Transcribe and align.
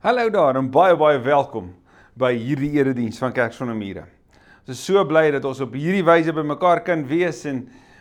Hallo 0.00 0.30
daar 0.32 0.56
en 0.56 0.70
baie 0.72 0.94
baie 0.96 1.18
welkom 1.20 1.66
by 2.16 2.30
hierdie 2.32 2.70
erediens 2.78 3.18
van 3.20 3.34
Kerk 3.36 3.52
sonder 3.52 3.76
mure. 3.76 4.06
Ons 4.64 4.70
is 4.72 4.84
so 4.88 5.02
bly 5.04 5.26
dat 5.34 5.44
ons 5.44 5.58
op 5.60 5.74
hierdie 5.76 6.06
wyse 6.08 6.32
bymekaar 6.32 6.80
kan 6.86 7.02
wees 7.04 7.42
en 7.50 7.58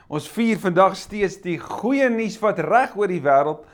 ons 0.07 0.29
vier 0.31 0.61
vandag 0.63 0.95
steeds 0.95 1.35
die 1.43 1.57
goeie 1.59 2.07
nuus 2.13 2.37
wat 2.39 2.61
reg 2.63 2.93
oor 2.95 3.11
die 3.11 3.19
wêreld 3.25 3.65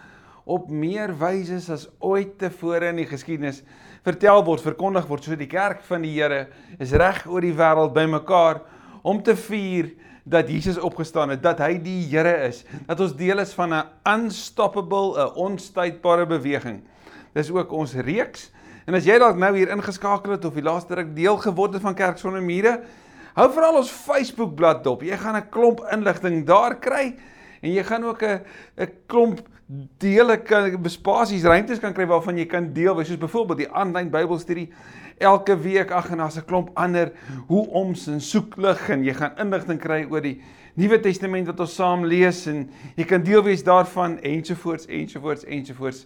op 0.58 0.72
meer 0.74 1.14
wyse 1.20 1.60
as 1.76 1.84
ooit 2.02 2.32
tevore 2.42 2.90
in 2.90 3.04
die 3.04 3.06
geskiedenis 3.12 3.62
vertel 4.10 4.42
word, 4.50 4.66
verkondig 4.66 5.06
word. 5.06 5.30
So 5.30 5.38
die 5.38 5.52
kerk 5.52 5.86
van 5.86 6.02
die 6.02 6.16
Here 6.18 6.48
is 6.82 6.98
reg 6.98 7.28
oor 7.30 7.46
die 7.46 7.54
wêreld 7.54 7.94
bymekaar 7.94 8.64
om 9.06 9.22
te 9.22 9.38
vier 9.38 9.94
dat 10.26 10.50
Jesus 10.50 10.82
opgestaan 10.82 11.36
het, 11.36 11.46
dat 11.46 11.62
hy 11.62 11.76
die 11.78 12.02
Here 12.10 12.34
is, 12.50 12.66
dat 12.90 13.06
ons 13.06 13.14
deel 13.22 13.46
is 13.46 13.54
van 13.54 13.70
'n 13.70 13.86
unstoppable, 14.18 15.14
'n 15.14 15.38
onstuitbare 15.46 16.26
beweging 16.26 16.82
Dis 17.36 17.52
ook 17.52 17.74
ons 17.76 17.94
reeks. 18.08 18.50
En 18.88 18.96
as 18.96 19.08
jy 19.08 19.18
dalk 19.20 19.40
nou 19.42 19.52
hier 19.58 19.72
ingeskakel 19.74 20.38
het 20.38 20.46
of 20.48 20.56
die 20.56 20.64
laaste 20.64 20.96
ruk 20.96 21.16
deel 21.16 21.38
geword 21.42 21.74
het 21.76 21.84
van 21.84 21.98
Kerk 21.98 22.22
sonder 22.22 22.44
mure, 22.44 22.78
hou 23.36 23.48
veral 23.52 23.82
ons 23.82 23.92
Facebook 23.92 24.54
bladsy 24.56 24.86
dop. 24.86 25.04
Jy 25.04 25.18
gaan 25.18 25.36
'n 25.36 25.50
klomp 25.50 25.82
inligting 25.92 26.46
daar 26.46 26.80
kry 26.80 27.16
en 27.62 27.74
jy 27.74 27.84
gaan 27.84 28.04
ook 28.04 28.24
'n 28.24 28.40
'n 28.78 28.92
klomp 29.08 29.42
dele 29.98 30.38
kan 30.38 30.82
bespasies 30.82 31.44
ruimtes 31.44 31.80
kan 31.80 31.94
kry 31.94 32.06
waarvan 32.06 32.38
jy 32.38 32.46
kan 32.46 32.74
deel, 32.74 33.04
soos 33.04 33.18
byvoorbeeld 33.18 33.58
die 33.58 33.72
aanlyn 33.72 34.12
Bybelstudie 34.12 34.70
elke 35.18 35.56
week 35.58 35.92
ag 35.92 36.12
en 36.12 36.18
daar's 36.18 36.38
'n 36.38 36.46
klomp 36.46 36.70
ander 36.74 37.12
hoe 37.48 37.68
oms 37.70 38.08
en 38.08 38.22
soek 38.22 38.58
lig 38.58 38.90
en 38.90 39.04
jy 39.04 39.14
gaan 39.14 39.38
inligting 39.38 39.80
kry 39.80 40.06
oor 40.10 40.22
die 40.22 40.42
Nuwe 40.76 40.98
Testament 41.00 41.48
wat 41.48 41.62
ons 41.64 41.74
saam 41.78 42.02
lees 42.04 42.42
en 42.52 42.66
jy 42.98 43.06
kan 43.08 43.24
deel 43.24 43.46
wees 43.46 43.62
daarvan 43.64 44.18
ensovoorts 44.28 44.90
ensovoorts 44.92 45.46
ensovoorts 45.48 46.02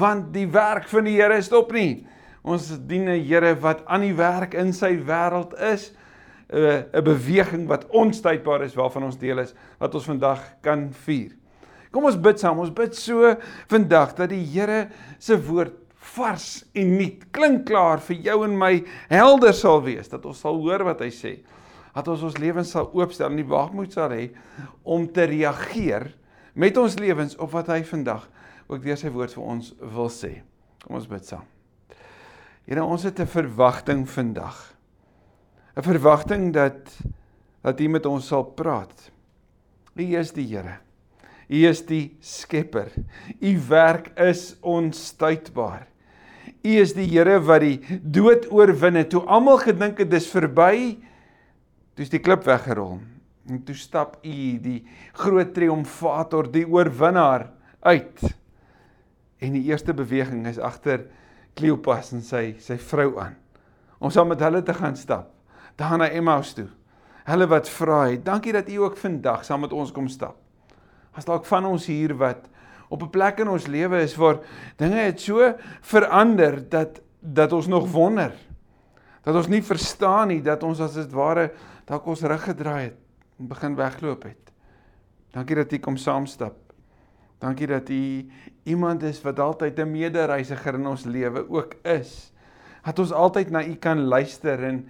want 0.00 0.30
die 0.32 0.46
werk 0.48 0.86
van 0.88 1.04
die 1.04 1.18
Here 1.18 1.36
stop 1.44 1.74
nie. 1.76 2.06
Ons 2.40 2.70
dien 2.88 3.04
'n 3.04 3.20
Here 3.20 3.54
wat 3.60 3.84
aan 3.84 4.00
die 4.00 4.14
werk 4.16 4.54
in 4.54 4.72
sy 4.72 4.96
wêreld 4.96 5.52
is. 5.60 5.92
'n 6.48 6.88
'n 6.94 7.04
beweging 7.04 7.68
wat 7.68 7.84
onstuitbaar 7.90 8.62
is 8.62 8.74
waarvan 8.74 9.04
ons 9.04 9.18
deel 9.18 9.40
is 9.40 9.54
wat 9.78 9.94
ons 9.94 10.04
vandag 10.04 10.40
kan 10.62 10.88
vier. 11.04 11.36
Kom 11.90 12.04
ons 12.04 12.16
bid 12.16 12.40
saam. 12.40 12.58
Ons 12.58 12.72
bid 12.72 12.96
so 12.96 13.36
vandag 13.68 14.14
dat 14.14 14.30
die 14.30 14.44
Here 14.44 14.88
se 15.18 15.36
woord 15.36 15.74
vars 15.98 16.64
en 16.72 16.96
nuut 16.96 17.30
klink 17.30 17.66
klaar 17.66 18.00
vir 18.00 18.16
jou 18.16 18.44
en 18.44 18.56
my 18.56 18.84
helder 19.10 19.52
sal 19.52 19.82
wees 19.82 20.08
dat 20.08 20.24
ons 20.24 20.40
sal 20.40 20.56
hoor 20.56 20.84
wat 20.84 21.00
hy 21.00 21.10
sê 21.10 21.36
dat 21.94 22.08
ons 22.08 22.22
ons 22.22 22.38
lewens 22.38 22.70
sal 22.70 22.90
oopstel 22.94 23.30
en 23.30 23.40
die 23.40 23.48
waagmoed 23.48 23.92
sal 23.92 24.12
hê 24.14 24.30
om 24.84 25.06
te 25.12 25.26
reageer 25.28 26.10
met 26.54 26.76
ons 26.76 26.98
lewens 26.98 27.36
op 27.38 27.52
wat 27.54 27.70
hy 27.72 27.82
vandag 27.86 28.26
ook 28.68 28.82
deur 28.84 28.98
sy 29.00 29.10
woord 29.12 29.32
vir 29.34 29.44
ons 29.44 29.70
wil 29.80 30.10
sê. 30.12 30.40
Kom 30.84 30.98
ons 30.98 31.08
bid 31.08 31.24
saam. 31.24 31.46
Here, 32.68 32.84
ons 32.84 33.02
het 33.02 33.20
'n 33.20 33.26
verwagting 33.26 34.06
vandag. 34.08 34.74
'n 35.76 35.82
Verwagting 35.82 36.52
dat 36.52 36.98
dat 37.62 37.80
U 37.80 37.88
met 37.88 38.06
ons 38.06 38.26
sal 38.26 38.44
praat. 38.44 39.10
U 39.96 40.02
is 40.02 40.32
die 40.32 40.46
Here. 40.46 40.78
U 41.48 41.66
is 41.66 41.82
die 41.86 42.16
Skepper. 42.20 42.92
U 43.40 43.60
werk 43.68 44.12
is 44.18 44.56
onstuitbaar. 44.60 45.86
U 46.62 46.68
is 46.68 46.92
die 46.92 47.06
Here 47.06 47.40
wat 47.40 47.60
die 47.60 48.00
dood 48.02 48.50
oorwin 48.52 48.94
het. 48.94 49.10
Toe 49.10 49.24
almal 49.26 49.58
gedink 49.58 49.98
het 49.98 50.10
dis 50.10 50.28
verby, 50.30 50.98
Toe 51.98 52.04
is 52.06 52.12
die 52.12 52.20
klip 52.22 52.44
weggerol. 52.46 53.00
En 53.50 53.62
toe 53.66 53.74
stap 53.74 54.20
u 54.22 54.34
die 54.62 54.84
groot 55.18 55.48
triomfator, 55.50 56.46
die 56.46 56.62
oorwinnaar 56.62 57.48
uit. 57.82 58.20
En 59.42 59.56
die 59.56 59.64
eerste 59.66 59.90
beweging 59.98 60.44
is 60.46 60.60
agter 60.62 61.08
Kleopas 61.58 62.12
en 62.14 62.22
sy 62.22 62.52
sy 62.62 62.76
vrou 62.78 63.16
aan. 63.18 63.34
Om 63.98 64.12
saam 64.14 64.30
met 64.30 64.44
hulle 64.46 64.62
te 64.62 64.76
gaan 64.78 64.94
stap 64.94 65.32
daar 65.78 65.98
na 65.98 66.06
Emmaus 66.10 66.52
toe. 66.54 66.68
Hulle 67.26 67.46
wat 67.50 67.66
vra 67.70 68.04
het, 68.12 68.22
dankie 68.26 68.54
dat 68.54 68.70
u 68.70 68.76
ook 68.84 68.96
vandag 68.98 69.42
saam 69.46 69.66
met 69.66 69.74
ons 69.74 69.90
kom 69.94 70.06
stap. 70.10 70.36
As 71.18 71.26
dalk 71.26 71.46
van 71.50 71.66
ons 71.66 71.86
hier 71.90 72.14
wat 72.18 72.46
op 72.88 73.02
'n 73.02 73.10
plek 73.10 73.42
in 73.42 73.48
ons 73.48 73.66
lewe 73.66 74.02
is 74.02 74.14
waar 74.14 74.38
dinge 74.76 75.02
het 75.02 75.20
so 75.20 75.54
verander 75.82 76.62
dat 76.68 77.00
dat 77.20 77.52
ons 77.52 77.66
nog 77.66 77.90
wonder. 77.90 78.32
Dat 79.22 79.34
ons 79.34 79.48
nie 79.48 79.62
verstaan 79.62 80.28
nie 80.28 80.42
dat 80.42 80.62
ons 80.62 80.80
as 80.80 80.94
dit 80.94 81.12
ware 81.12 81.50
dalk 81.88 82.06
ons 82.06 82.22
rug 82.28 82.44
gedraai 82.44 82.90
het 82.90 82.98
en 83.38 83.48
begin 83.48 83.76
wegloop 83.78 84.26
het. 84.28 84.52
Dankie 85.32 85.56
dat 85.56 85.72
u 85.72 85.78
kom 85.78 85.96
saamstap. 85.96 86.56
Dankie 87.38 87.68
dat 87.70 87.88
u 87.88 88.28
iemand 88.68 89.02
is 89.02 89.22
wat 89.22 89.38
altyd 89.38 89.78
'n 89.78 89.90
medereisiger 89.90 90.74
in 90.74 90.86
ons 90.86 91.04
lewe 91.04 91.48
ook 91.48 91.74
is. 91.82 92.32
Dat 92.84 92.98
ons 92.98 93.12
altyd 93.12 93.50
na 93.50 93.64
u 93.64 93.74
kan 93.74 94.00
luister 94.00 94.64
en 94.64 94.88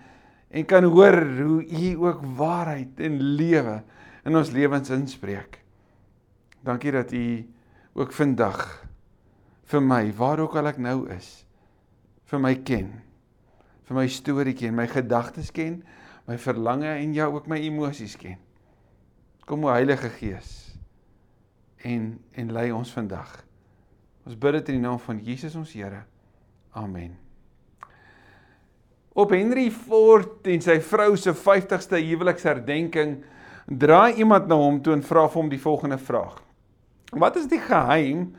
en 0.51 0.65
kan 0.65 0.85
hoor 0.85 1.21
hoe 1.41 1.67
u 1.67 1.97
ook 2.05 2.21
waarheid 2.37 3.01
en 3.01 3.21
lewe 3.21 3.83
in 4.25 4.37
ons 4.37 4.51
lewens 4.51 4.91
inspreek. 4.91 5.61
Dankie 6.65 6.93
dat 6.93 7.13
u 7.13 7.47
ook 7.93 8.13
vandag 8.13 8.89
vir 9.69 9.83
my, 9.83 10.13
waar 10.17 10.41
ook 10.41 10.57
al 10.57 10.71
ek 10.71 10.79
nou 10.81 11.09
is, 11.13 11.45
vir 12.31 12.41
my 12.41 12.55
ken. 12.55 12.89
Vir 13.89 13.97
my 13.97 14.07
storie 14.09 14.55
ken, 14.57 14.77
my 14.77 14.87
gedagtes 14.89 15.51
ken, 15.53 15.83
my 16.29 16.37
verlange 16.39 16.91
en 16.91 17.15
jou 17.17 17.29
ook 17.35 17.49
my 17.49 17.59
emosies 17.65 18.17
ken. 18.21 18.37
Kom 19.49 19.65
o 19.65 19.73
Heilige 19.73 20.11
Gees 20.19 20.57
en 21.87 22.19
en 22.37 22.53
lei 22.53 22.69
ons 22.75 22.91
vandag. 22.93 23.31
Ons 24.29 24.37
bid 24.37 24.59
dit 24.59 24.75
in 24.75 24.81
die 24.81 24.85
naam 24.85 24.99
van 25.01 25.23
Jesus 25.25 25.57
ons 25.57 25.73
Here. 25.73 26.03
Amen. 26.77 27.15
Op 29.19 29.33
Henry 29.33 29.71
Ford 29.73 30.47
en 30.47 30.61
sy 30.63 30.77
vrou 30.85 31.15
se 31.17 31.33
50ste 31.35 31.99
huweliksherdenking 32.03 33.17
draai 33.67 34.21
iemand 34.21 34.51
na 34.51 34.59
hom 34.59 34.83
toe 34.83 34.95
en 34.95 35.05
vra 35.05 35.25
vir 35.29 35.41
hom 35.41 35.49
die 35.51 35.63
volgende 35.63 35.99
vraag. 35.99 36.37
Wat 37.17 37.37
is 37.41 37.49
die 37.49 37.61
geheim 37.63 38.35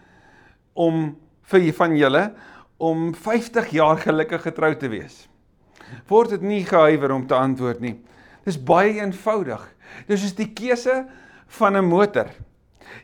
om 0.77 1.17
vir 1.49 1.71
van 1.73 1.97
julle 1.97 2.23
om 2.77 3.09
50 3.17 3.73
jaar 3.73 3.97
gelukkig 3.97 4.45
getrou 4.45 4.75
te 4.77 4.87
wees? 4.93 5.28
Word 6.07 6.29
dit 6.29 6.41
nie 6.41 6.65
gehuiwer 6.65 7.11
om 7.11 7.27
te 7.27 7.35
antwoord 7.35 7.79
nie. 7.83 7.95
Dis 8.45 8.57
baie 8.57 8.97
eenvoudig. 8.99 9.61
Dis 10.07 10.23
is 10.23 10.35
die 10.37 10.49
keuse 10.53 11.05
van 11.59 11.77
'n 11.77 11.85
motor. 11.85 12.29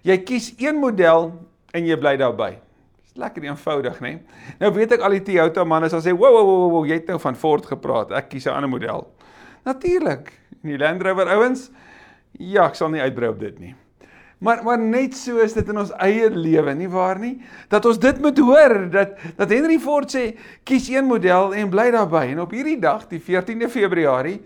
Jy 0.03 0.17
kies 0.17 0.53
een 0.57 0.75
model 0.75 1.33
en 1.73 1.85
jy 1.85 1.97
bly 1.97 2.17
daarbey. 2.17 2.59
Dis 3.03 3.15
lekker 3.15 3.43
eenvoudig, 3.43 3.99
nê? 4.01 4.19
Nou 4.59 4.71
weet 4.73 4.91
ek 4.91 5.01
al 5.01 5.11
die 5.11 5.23
Toyota 5.23 5.63
manne 5.63 5.89
sal 5.89 6.01
sê, 6.01 6.13
"Wo 6.13 6.31
wo 6.31 6.45
wo 6.45 6.69
wo, 6.69 6.85
jy 6.85 6.93
het 6.93 7.07
nou 7.07 7.19
van 7.19 7.35
Ford 7.35 7.65
gepraat. 7.65 8.11
Ek 8.11 8.29
kies 8.29 8.45
'n 8.45 8.53
ander 8.53 8.69
model." 8.69 9.07
Natuurlik. 9.65 10.31
En 10.63 10.69
die 10.69 10.77
Land 10.77 11.01
Rover 11.01 11.27
ouens, 11.27 11.71
ja, 12.31 12.65
ek 12.65 12.75
sal 12.75 12.89
nie 12.89 13.01
uitbrei 13.01 13.29
op 13.29 13.39
dit 13.39 13.59
nie. 13.59 13.75
Maar 14.45 14.61
maar 14.63 14.77
net 14.77 15.15
so 15.17 15.41
is 15.41 15.55
dit 15.57 15.69
in 15.73 15.79
ons 15.81 15.91
eie 16.05 16.27
lewe, 16.29 16.73
nie 16.77 16.89
waar 16.91 17.17
nie? 17.17 17.39
Dat 17.71 17.85
ons 17.89 17.97
dit 18.01 18.19
moet 18.21 18.37
hoor 18.45 18.75
dat 18.93 19.15
dat 19.39 19.49
Henry 19.49 19.79
Ford 19.81 20.11
sê 20.13 20.35
kies 20.67 20.85
een 20.91 21.07
model 21.09 21.55
en 21.57 21.71
bly 21.73 21.87
daarbey. 21.95 22.35
En 22.35 22.43
op 22.43 22.53
hierdie 22.53 22.77
dag, 22.81 23.07
die 23.09 23.21
14de 23.25 23.71
Februarie, 23.73 24.37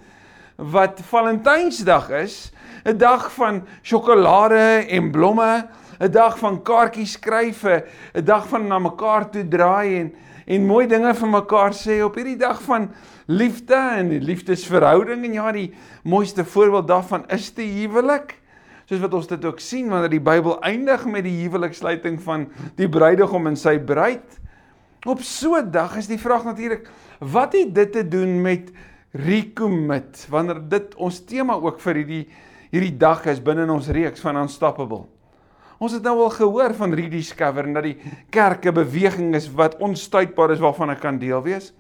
wat 0.56 1.04
Valentynsdag 1.10 2.10
is, 2.22 2.54
'n 2.86 2.96
dag 2.98 3.28
van 3.34 3.62
sjokolade 3.84 4.88
en 4.88 5.12
blomme, 5.12 5.68
'n 6.00 6.12
dag 6.12 6.40
van 6.40 6.64
kaartjies 6.64 7.20
skryf, 7.20 7.64
'n 7.66 8.24
dag 8.24 8.48
van 8.48 8.68
na 8.68 8.80
mekaar 8.80 9.30
toe 9.30 9.48
draai 9.48 10.00
en 10.00 10.14
en 10.48 10.66
mooi 10.66 10.88
dinge 10.88 11.14
vir 11.14 11.28
mekaar 11.28 11.74
sê 11.74 12.02
op 12.02 12.16
hierdie 12.16 12.40
dag 12.40 12.62
van 12.62 12.90
liefde 13.28 13.76
en 13.76 14.10
liefdesverhouding 14.18 15.26
en 15.26 15.34
ja, 15.34 15.52
die 15.52 15.74
mooiste 16.04 16.46
voorbeeld 16.46 16.88
daarvan 16.88 17.28
is 17.28 17.54
die 17.54 17.70
huwelik 17.86 18.39
soos 18.90 19.04
wat 19.04 19.14
ons 19.14 19.28
dit 19.30 19.44
ook 19.46 19.60
sien 19.62 19.90
wanneer 19.92 20.10
die 20.16 20.24
Bybel 20.24 20.56
eindig 20.66 21.04
met 21.06 21.22
die 21.28 21.36
huweliksluiting 21.44 22.18
van 22.26 22.48
die 22.80 22.90
bruidegom 22.90 23.46
en 23.52 23.58
sy 23.60 23.76
bruid. 23.78 24.40
Op 25.06 25.22
so 25.22 25.56
'n 25.56 25.70
dag 25.72 25.96
is 25.98 26.08
die 26.08 26.18
vraag 26.18 26.44
natuurlik, 26.44 26.90
wat 27.19 27.54
het 27.54 27.75
dit 27.75 27.92
te 27.92 28.08
doen 28.08 28.42
met 28.42 28.72
recommit? 29.13 30.28
Wanneer 30.30 30.69
dit 30.69 30.96
ons 30.96 31.19
tema 31.25 31.54
ook 31.54 31.80
vir 31.80 31.96
hierdie 31.96 32.28
hierdie 32.72 32.98
dag 32.98 33.25
is 33.25 33.42
binne 33.42 33.72
ons 33.72 33.88
reeks 33.88 34.22
van 34.22 34.38
unstoppable. 34.38 35.06
Ons 35.80 35.94
het 35.94 36.04
nou 36.04 36.19
al 36.19 36.30
gehoor 36.30 36.74
van 36.74 36.94
rediscover 36.94 37.66
en 37.66 37.74
dat 37.74 37.84
die 37.84 37.98
kerke 38.30 38.72
beweging 38.72 39.36
is 39.36 39.52
wat 39.52 39.78
onstuitbaar 39.78 40.52
is 40.52 40.60
waarvan 40.60 40.90
ek 40.90 41.00
kan 41.00 41.18
deel 41.18 41.42
wees. 41.42 41.74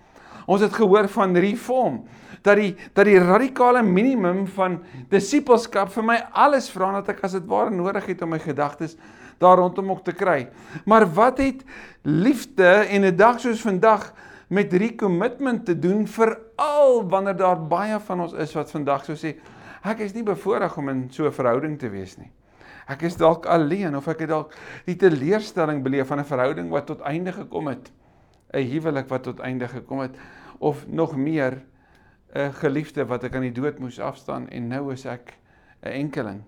Ons 0.49 0.65
het 0.65 0.73
gehoor 0.73 1.07
van 1.13 1.37
reform 1.37 2.01
dat 2.41 2.57
die 2.57 2.71
dat 2.95 3.05
die 3.05 3.19
radikale 3.19 3.83
minimum 3.85 4.45
van 4.55 4.79
disippelskap 5.11 5.91
vir 5.93 6.05
my 6.07 6.17
alles 6.31 6.69
vra 6.73 6.91
dat 6.97 7.11
ek 7.13 7.23
as 7.27 7.35
dit 7.37 7.45
ware 7.49 7.73
nodig 7.73 8.07
het 8.09 8.23
om 8.25 8.33
my 8.33 8.39
gedagtes 8.41 8.95
daar 9.39 9.59
rondom 9.59 9.91
ook 9.93 10.03
te 10.03 10.15
kry. 10.15 10.49
Maar 10.85 11.05
wat 11.13 11.37
het 11.39 11.63
liefde 12.03 12.87
en 12.89 13.05
'n 13.05 13.15
dag 13.15 13.39
soos 13.39 13.61
vandag 13.61 14.13
met 14.47 14.73
recommitment 14.73 15.65
te 15.65 15.79
doen 15.79 16.07
veral 16.07 17.09
wanneer 17.09 17.37
daar 17.37 17.67
baie 17.67 17.99
van 17.99 18.21
ons 18.21 18.33
is 18.33 18.53
wat 18.53 18.71
vandag 18.71 19.05
so 19.05 19.13
sê 19.13 19.35
ek 19.83 19.99
is 19.99 20.13
nie 20.13 20.23
bevoorreg 20.23 20.77
om 20.77 20.89
in 20.89 21.07
so 21.11 21.25
'n 21.25 21.31
verhouding 21.31 21.79
te 21.79 21.89
wees 21.89 22.17
nie. 22.17 22.31
Ek 22.87 23.01
is 23.01 23.15
dalk 23.15 23.45
alleen 23.45 23.95
of 23.95 24.07
ek 24.07 24.19
het 24.19 24.29
dalk 24.29 24.53
die 24.85 24.95
teleurstelling 24.95 25.83
beleef 25.83 26.07
van 26.07 26.19
'n 26.19 26.25
verhouding 26.25 26.69
wat 26.69 26.85
tot 26.85 27.01
einde 27.01 27.31
gekom 27.31 27.67
het 27.67 27.91
'n 28.53 28.71
huwelik 28.71 29.07
wat 29.07 29.23
tot 29.23 29.39
einde 29.39 29.67
gekom 29.67 29.99
het 29.99 30.17
of 30.59 30.87
nog 30.87 31.15
meer 31.15 31.61
'n 32.35 32.53
geliefde 32.53 33.05
wat 33.05 33.23
ek 33.23 33.35
aan 33.35 33.47
die 33.47 33.61
dood 33.61 33.79
moes 33.79 33.99
afstaan 33.99 34.49
en 34.49 34.67
nou 34.67 34.91
is 34.93 35.05
ek 35.05 35.37
'n 35.81 35.87
enkeling. 35.87 36.41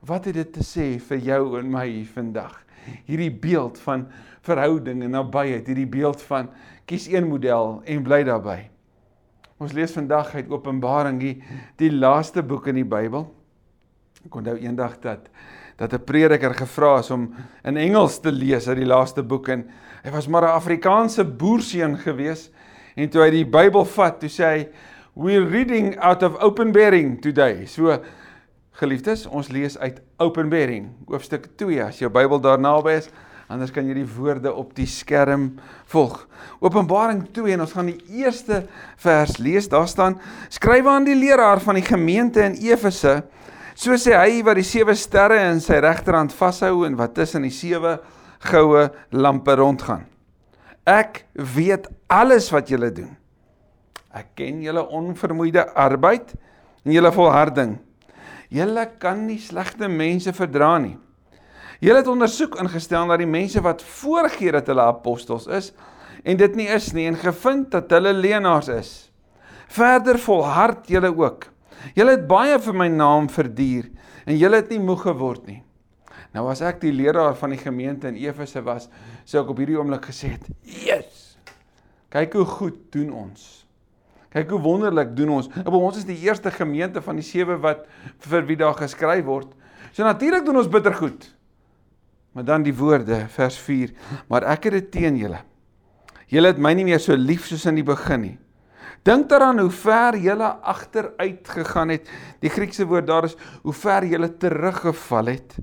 Wat 0.00 0.24
het 0.24 0.34
dit 0.34 0.52
te 0.52 0.62
sê 0.62 1.00
vir 1.00 1.18
jou 1.18 1.58
en 1.58 1.70
my 1.70 2.04
vandag? 2.04 2.64
Hierdie 3.04 3.32
beeld 3.32 3.78
van 3.78 4.06
verhouding 4.40 5.02
en 5.02 5.10
nabyheid, 5.10 5.66
hierdie 5.66 5.86
beeld 5.86 6.22
van 6.22 6.50
kies 6.84 7.06
een 7.06 7.28
model 7.28 7.82
en 7.84 8.02
bly 8.02 8.22
daarbey. 8.24 8.70
Ons 9.58 9.72
lees 9.72 9.92
vandag 9.92 10.34
uit 10.34 10.50
Openbaring, 10.50 11.18
die, 11.20 11.42
die 11.76 11.92
laaste 11.92 12.42
boek 12.42 12.66
in 12.66 12.74
die 12.74 12.86
Bybel. 12.86 13.26
Ek 14.24 14.34
onthou 14.34 14.56
eendag 14.56 15.00
dat 15.02 15.28
dat 15.78 15.92
'n 15.92 16.04
prediker 16.04 16.54
gevra 16.54 16.98
is 16.98 17.10
om 17.10 17.34
in 17.62 17.76
Engels 17.76 18.20
te 18.20 18.32
lees 18.32 18.68
uit 18.68 18.76
die 18.76 18.86
laaste 18.86 19.22
boek 19.22 19.48
en 19.48 19.68
hy 20.04 20.10
was 20.14 20.28
maar 20.28 20.42
'n 20.42 20.56
Afrikaanse 20.56 21.24
boerseun 21.24 21.96
gewees 21.98 22.50
en 22.96 23.08
toe 23.08 23.22
hy 23.22 23.30
die 23.30 23.44
Bybel 23.44 23.84
vat, 23.84 24.20
toe 24.20 24.28
sê 24.28 24.44
hy 24.44 24.68
we're 25.14 25.46
reading 25.46 25.98
out 25.98 26.22
of 26.22 26.36
Openbaring 26.42 27.20
today. 27.20 27.66
So 27.66 27.98
geliefdes, 28.72 29.26
ons 29.26 29.48
lees 29.48 29.78
uit 29.78 30.00
Openbaring, 30.18 30.90
hoofstuk 31.06 31.48
2 31.56 31.82
as 31.82 31.98
jou 31.98 32.10
Bybel 32.10 32.40
daar 32.40 32.58
naby 32.58 32.90
is. 32.98 33.10
Anders 33.48 33.70
kan 33.70 33.86
jy 33.86 33.94
die 33.94 34.06
woorde 34.16 34.52
op 34.52 34.74
die 34.74 34.86
skerm 34.86 35.58
volg. 35.86 36.28
Openbaring 36.60 37.28
2 37.32 37.52
en 37.52 37.60
ons 37.60 37.72
gaan 37.72 37.86
die 37.86 38.02
eerste 38.08 38.66
vers 38.96 39.38
lees. 39.38 39.68
Daar 39.68 39.88
staan: 39.88 40.20
Skryf 40.48 40.86
aan 40.86 41.04
die 41.04 41.16
leraar 41.16 41.60
van 41.60 41.74
die 41.74 41.82
gemeente 41.84 42.42
in 42.42 42.54
Efese 42.54 43.24
So 43.78 43.94
sê 43.94 44.16
hy 44.18 44.40
wat 44.42 44.58
die 44.58 44.66
sewe 44.66 44.90
sterre 44.98 45.36
in 45.52 45.60
sy 45.62 45.76
regterhand 45.78 46.32
vashou 46.34 46.80
en 46.82 46.96
wat 46.98 47.12
tussen 47.14 47.44
die 47.46 47.54
sewe 47.54 47.92
goue 48.38 48.88
lampe 49.10 49.54
rondgaan. 49.58 50.06
Ek 50.88 51.24
weet 51.34 51.88
alles 52.08 52.48
wat 52.54 52.70
julle 52.72 52.90
doen. 52.94 53.10
Ek 54.14 54.32
ken 54.38 54.62
julle 54.64 54.86
onvermoeide 54.94 55.66
arbeid 55.76 56.32
en 56.84 56.94
julle 56.94 57.12
volharding. 57.12 57.76
Julle 58.48 58.86
kan 58.98 59.26
nie 59.26 59.38
slegte 59.42 59.90
mense 59.92 60.32
verdra 60.32 60.78
nie. 60.80 60.96
Julle 61.84 62.00
het 62.00 62.08
ondersoek 62.10 62.56
ingestel 62.58 63.04
na 63.06 63.18
die 63.20 63.28
mense 63.28 63.60
wat 63.62 63.84
voorgee 63.84 64.54
dat 64.56 64.66
hulle 64.72 64.88
apostels 64.88 65.46
is 65.46 65.70
en 66.24 66.40
dit 66.40 66.56
nie 66.58 66.66
is 66.72 66.88
nie 66.96 67.06
en 67.06 67.20
gevind 67.20 67.70
dat 67.74 67.92
hulle 67.94 68.16
leenaars 68.16 68.72
is. 68.72 68.90
Verder 69.68 70.18
volhard 70.18 70.88
julle 70.88 71.12
ook 71.12 71.50
Julle 71.94 72.16
het 72.16 72.26
baie 72.28 72.58
vir 72.62 72.76
my 72.76 72.88
naam 72.92 73.28
verduur 73.32 73.88
en 74.26 74.36
julle 74.38 74.60
het 74.60 74.70
nie 74.72 74.80
moeg 74.82 75.04
geword 75.06 75.46
nie. 75.48 75.60
Nou 76.38 76.46
as 76.52 76.62
ek 76.62 76.78
die 76.84 76.94
leraar 76.94 77.34
van 77.34 77.50
die 77.50 77.58
gemeente 77.58 78.06
in 78.06 78.18
Efese 78.22 78.62
was, 78.62 78.86
sou 79.26 79.42
ek 79.42 79.48
op 79.50 79.58
hierdie 79.58 79.78
oomblik 79.78 80.06
gesê 80.06 80.36
het: 80.36 80.44
"Jesus. 80.62 81.24
Kyk 82.14 82.38
hoe 82.38 82.44
goed 82.46 82.76
doen 82.94 83.10
ons. 83.12 83.66
Kyk 84.32 84.52
hoe 84.54 84.60
wonderlik 84.60 85.16
doen 85.16 85.32
ons. 85.34 85.48
Op 85.64 85.74
ons 85.74 85.96
is 85.98 86.06
die 86.08 86.16
eerste 86.24 86.50
gemeente 86.52 87.02
van 87.02 87.16
die 87.16 87.24
sewe 87.26 87.56
wat 87.60 87.86
vir 88.24 88.46
wie 88.46 88.56
daar 88.56 88.76
geskryf 88.76 89.24
word. 89.24 89.50
So 89.92 90.04
natuurlik 90.04 90.44
doen 90.44 90.56
ons 90.56 90.68
bitter 90.68 90.94
goed. 90.94 91.26
Maar 92.32 92.44
dan 92.44 92.62
die 92.62 92.74
woorde 92.76 93.26
vers 93.28 93.56
4, 93.58 93.92
maar 94.28 94.44
ek 94.52 94.68
het 94.68 94.72
dit 94.72 94.90
teen 94.90 95.16
julle. 95.16 95.40
Julle 96.28 96.52
het 96.52 96.60
my 96.60 96.74
nie 96.76 96.84
meer 96.84 97.00
so 97.00 97.16
lief 97.16 97.48
soos 97.48 97.66
in 97.66 97.80
die 97.80 97.84
begin 97.84 98.20
nie. 98.20 98.38
Dink 99.02 99.28
daaraan 99.28 99.58
hoe 99.58 99.72
ver 99.72 100.16
jy 100.16 100.36
agteruit 100.36 101.48
gegaan 101.48 101.88
het. 101.88 102.08
Die 102.40 102.52
Griekse 102.52 102.86
woord 102.86 103.06
daar 103.06 103.24
is 103.24 103.36
hoe 103.62 103.72
ver 103.72 104.04
jy 104.04 104.28
teruggeval 104.38 105.32
het. 105.32 105.56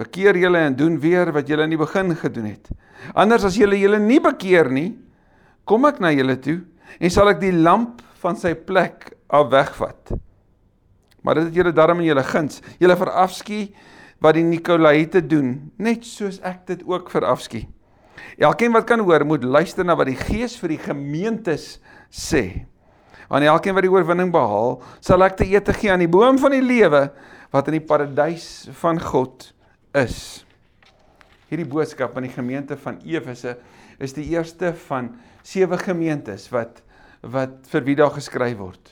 Bekeer 0.00 0.36
julle 0.38 0.58
en 0.66 0.74
doen 0.76 0.96
weer 0.98 1.30
wat 1.34 1.48
julle 1.48 1.66
in 1.68 1.74
die 1.76 1.78
begin 1.78 2.14
gedoen 2.18 2.48
het. 2.50 2.70
Anders 3.14 3.44
as 3.46 3.58
julle 3.58 3.78
julle 3.78 4.00
nie 4.02 4.20
bekeer 4.22 4.70
nie, 4.72 4.90
kom 5.68 5.86
ek 5.86 6.00
na 6.02 6.10
julle 6.14 6.36
toe 6.42 6.58
en 6.98 7.12
sal 7.12 7.30
ek 7.30 7.40
die 7.42 7.54
lamp 7.54 8.02
van 8.22 8.38
sy 8.38 8.54
plek 8.58 9.12
af 9.30 9.50
wegvat. 9.52 10.14
Maar 11.24 11.40
dit 11.40 11.48
het 11.48 11.60
julle 11.60 11.72
darm 11.74 12.02
in 12.02 12.10
julle 12.10 12.24
guns. 12.26 12.60
Julle 12.82 12.96
verafskie 13.00 13.68
wat 14.24 14.36
die 14.36 14.44
Nikolaïte 14.46 15.22
doen, 15.24 15.70
net 15.80 16.04
soos 16.08 16.40
ek 16.44 16.64
dit 16.68 16.84
ook 16.88 17.10
verafskie. 17.12 17.64
Elkeen 18.40 18.74
wat 18.74 18.86
kan 18.88 19.02
hoor, 19.04 19.24
moet 19.26 19.44
luister 19.44 19.86
na 19.86 19.96
wat 19.98 20.10
die 20.10 20.18
Gees 20.18 20.56
vir 20.58 20.74
die 20.74 20.80
gemeentes 20.80 21.78
sê. 22.10 22.64
Aan 23.30 23.46
elkeen 23.46 23.76
wat 23.76 23.86
die 23.86 23.92
oorwinning 23.92 24.32
behaal, 24.34 24.78
sal 25.04 25.24
ek 25.26 25.38
te 25.38 25.46
ete 25.48 25.74
gee 25.76 25.92
aan 25.92 26.02
die 26.02 26.10
boom 26.10 26.38
van 26.40 26.54
die 26.54 26.64
lewe 26.64 27.06
wat 27.54 27.70
in 27.70 27.78
die 27.78 27.86
paradys 27.86 28.66
van 28.82 28.98
God 29.00 29.53
is. 29.94 30.44
Hierdie 31.48 31.68
boodskap 31.68 32.16
aan 32.16 32.26
die 32.26 32.34
gemeente 32.34 32.76
van 32.80 32.98
Efese 33.06 33.56
is 34.02 34.14
die 34.16 34.26
eerste 34.32 34.72
van 34.88 35.12
sewe 35.46 35.78
gemeentes 35.78 36.48
wat 36.52 36.82
wat 37.24 37.62
vir 37.72 37.84
wie 37.86 37.94
daar 37.96 38.12
geskryf 38.12 38.58
word. 38.58 38.90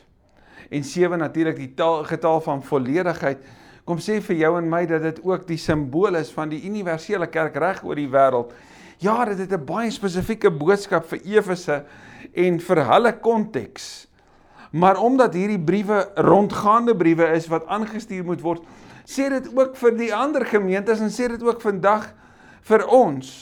En 0.72 0.84
sewe 0.88 1.18
natuurlik 1.20 1.58
die 1.58 1.74
taal, 1.76 1.98
getal 2.08 2.40
van 2.40 2.62
volledigheid 2.64 3.42
kom 3.84 3.98
sê 4.00 4.22
vir 4.24 4.38
jou 4.38 4.52
en 4.56 4.70
my 4.72 4.86
dat 4.88 5.02
dit 5.04 5.18
ook 5.26 5.44
die 5.50 5.58
simbool 5.60 6.16
is 6.16 6.30
van 6.32 6.48
die 6.48 6.62
universele 6.64 7.28
kerk 7.28 7.58
reg 7.60 7.82
oor 7.84 7.98
die 7.98 8.08
wêreld. 8.08 8.54
Ja, 9.02 9.24
dit 9.28 9.38
het 9.38 9.52
'n 9.52 9.66
baie 9.66 9.90
spesifieke 9.90 10.50
boodskap 10.50 11.04
vir 11.10 11.20
Efese 11.24 11.84
en 12.32 12.60
vir 12.60 12.84
hulle 12.84 13.12
konteks. 13.12 14.06
Maar 14.72 14.96
omdat 14.96 15.34
hierdie 15.34 15.60
briewe 15.60 16.08
rondgaande 16.16 16.96
briewe 16.96 17.26
is 17.36 17.48
wat 17.48 17.66
aangestuur 17.66 18.24
moet 18.24 18.40
word, 18.40 18.62
sê 19.08 19.28
dit 19.32 19.48
ook 19.56 19.76
vir 19.80 19.96
die 19.98 20.12
ander 20.14 20.44
gemeentes 20.46 21.00
en 21.00 21.12
sê 21.12 21.28
dit 21.32 21.42
ook 21.42 21.62
vandag 21.62 22.10
vir 22.68 22.86
ons 22.86 23.32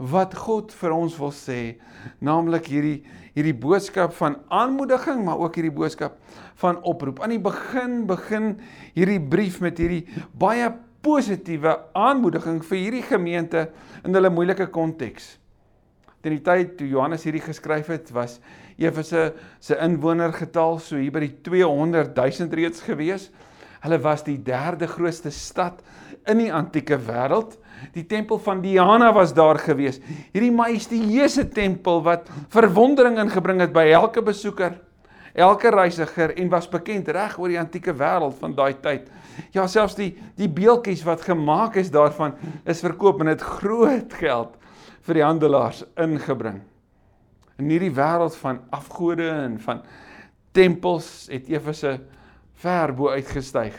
wat 0.00 0.34
God 0.34 0.72
vir 0.72 0.94
ons 0.96 1.16
wil 1.20 1.32
sê, 1.36 1.76
naamlik 2.24 2.70
hierdie 2.72 3.00
hierdie 3.30 3.54
boodskap 3.54 4.10
van 4.18 4.40
aanmoediging, 4.50 5.20
maar 5.24 5.38
ook 5.38 5.54
hierdie 5.54 5.74
boodskap 5.74 6.16
van 6.60 6.80
oproep. 6.82 7.20
Aan 7.22 7.34
die 7.34 7.42
begin 7.42 8.00
begin 8.08 8.48
hierdie 8.96 9.20
brief 9.22 9.60
met 9.62 9.78
hierdie 9.78 10.02
baie 10.34 10.66
positiewe 11.04 11.76
aanmoediging 11.96 12.58
vir 12.66 12.80
hierdie 12.80 13.04
gemeente 13.06 13.68
in 14.04 14.16
hulle 14.16 14.32
moeilike 14.34 14.66
konteks. 14.74 15.36
Ten 16.20 16.34
die 16.36 16.42
tyd 16.44 16.74
toe 16.76 16.88
Johannes 16.90 17.22
hierdie 17.24 17.44
geskryf 17.44 17.88
het, 17.88 18.10
was 18.12 18.40
Efese 18.80 19.30
se 19.62 19.78
inwonergetal 19.80 20.80
so 20.82 20.98
hier 21.00 21.14
by 21.14 21.22
die 21.24 21.36
200 21.46 22.12
000 22.18 22.58
reeds 22.60 22.84
gewees. 22.84 23.30
Hulle 23.80 23.98
was 24.04 24.24
die 24.26 24.38
derde 24.44 24.88
grootste 24.90 25.32
stad 25.32 25.80
in 26.28 26.42
die 26.42 26.52
antieke 26.52 26.98
wêreld. 27.00 27.56
Die 27.94 28.04
tempel 28.04 28.38
van 28.44 28.60
Diana 28.60 29.08
was 29.16 29.32
daar 29.32 29.58
gewees. 29.62 30.00
Hierdie 30.34 30.52
majestueuse 30.52 31.46
tempel 31.48 32.02
wat 32.04 32.28
verwondering 32.52 33.16
ingebring 33.22 33.62
het 33.64 33.72
by 33.72 33.86
elke 33.94 34.22
besoeker, 34.24 34.76
elke 35.32 35.72
reisiger 35.72 36.34
en 36.36 36.50
was 36.52 36.68
bekend 36.68 37.08
reg 37.08 37.38
oor 37.40 37.48
die 37.48 37.60
antieke 37.60 37.94
wêreld 37.96 38.36
van 38.42 38.54
daai 38.58 38.74
tyd. 38.82 39.08
Ja, 39.54 39.64
selfs 39.70 39.96
die 39.96 40.12
die 40.36 40.50
beeldjies 40.50 41.06
wat 41.06 41.24
gemaak 41.24 41.78
is 41.80 41.92
daarvan 41.94 42.36
is 42.68 42.82
verkoop 42.84 43.22
en 43.22 43.32
dit 43.32 43.48
groot 43.60 44.18
geld 44.20 44.56
vir 45.06 45.16
die 45.16 45.24
handelaars 45.24 45.84
ingebring. 45.96 46.60
In 47.60 47.72
hierdie 47.72 47.94
wêreld 47.96 48.36
van 48.42 48.60
afgode 48.76 49.28
en 49.30 49.56
van 49.64 49.80
tempels 50.56 51.30
het 51.30 51.48
Efese 51.48 51.98
ver 52.60 52.94
bo 52.94 53.08
uitgestyg 53.08 53.76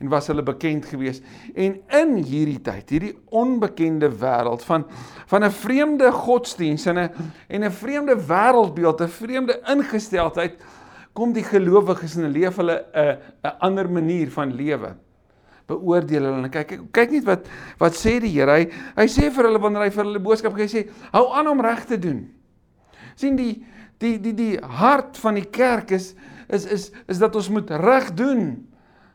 en 0.00 0.08
was 0.10 0.26
hulle 0.26 0.42
bekend 0.42 0.86
gewees. 0.90 1.20
En 1.54 1.76
in 2.00 2.14
hierdie 2.24 2.58
tyd 2.64 2.90
hierdie 2.90 3.12
onbekende 3.30 4.10
wêreld 4.10 4.64
van 4.66 4.86
van 5.30 5.44
'n 5.44 5.50
vreemde 5.50 6.10
godsdiens 6.12 6.86
en 6.86 6.98
'n 6.98 7.10
en 7.48 7.64
'n 7.64 7.70
vreemde 7.70 8.16
wêreldbeeld 8.16 9.00
'n 9.00 9.08
vreemde 9.08 9.60
ingesteldheid 9.66 10.56
kom 11.12 11.32
die 11.32 11.44
gelowiges 11.44 12.16
en 12.16 12.30
leef 12.30 12.56
hulle 12.56 12.84
'n 12.94 13.18
'n 13.44 13.56
ander 13.58 13.90
manier 13.90 14.30
van 14.30 14.52
lewe 14.52 14.96
beoordeel 15.66 16.22
hulle. 16.22 16.42
En 16.42 16.50
kyk 16.50 16.80
kyk 16.92 17.10
net 17.10 17.24
wat 17.24 17.48
wat 17.78 17.94
sê 17.94 18.20
die 18.20 18.32
Here. 18.32 18.50
Hy 18.50 18.70
hy 18.96 19.06
sê 19.06 19.30
vir 19.30 19.44
hulle 19.44 19.60
wanneer 19.60 19.82
hy 19.82 19.90
vir 19.90 20.04
hulle 20.04 20.20
boodskap 20.20 20.54
gee 20.54 20.68
sê 20.68 20.88
hou 21.12 21.32
aan 21.32 21.48
om 21.48 21.60
reg 21.60 21.84
te 21.84 21.98
doen. 21.98 22.30
Sien 23.14 23.36
die 23.36 23.64
die 23.98 24.18
die 24.18 24.34
die 24.34 24.58
hart 24.58 25.16
van 25.22 25.34
die 25.34 25.48
kerk 25.50 25.90
is 25.90 26.14
is 26.48 26.64
is 26.64 26.90
is 27.06 27.18
dat 27.18 27.36
ons 27.36 27.48
moet 27.48 27.70
reg 27.70 28.14
doen 28.14 28.68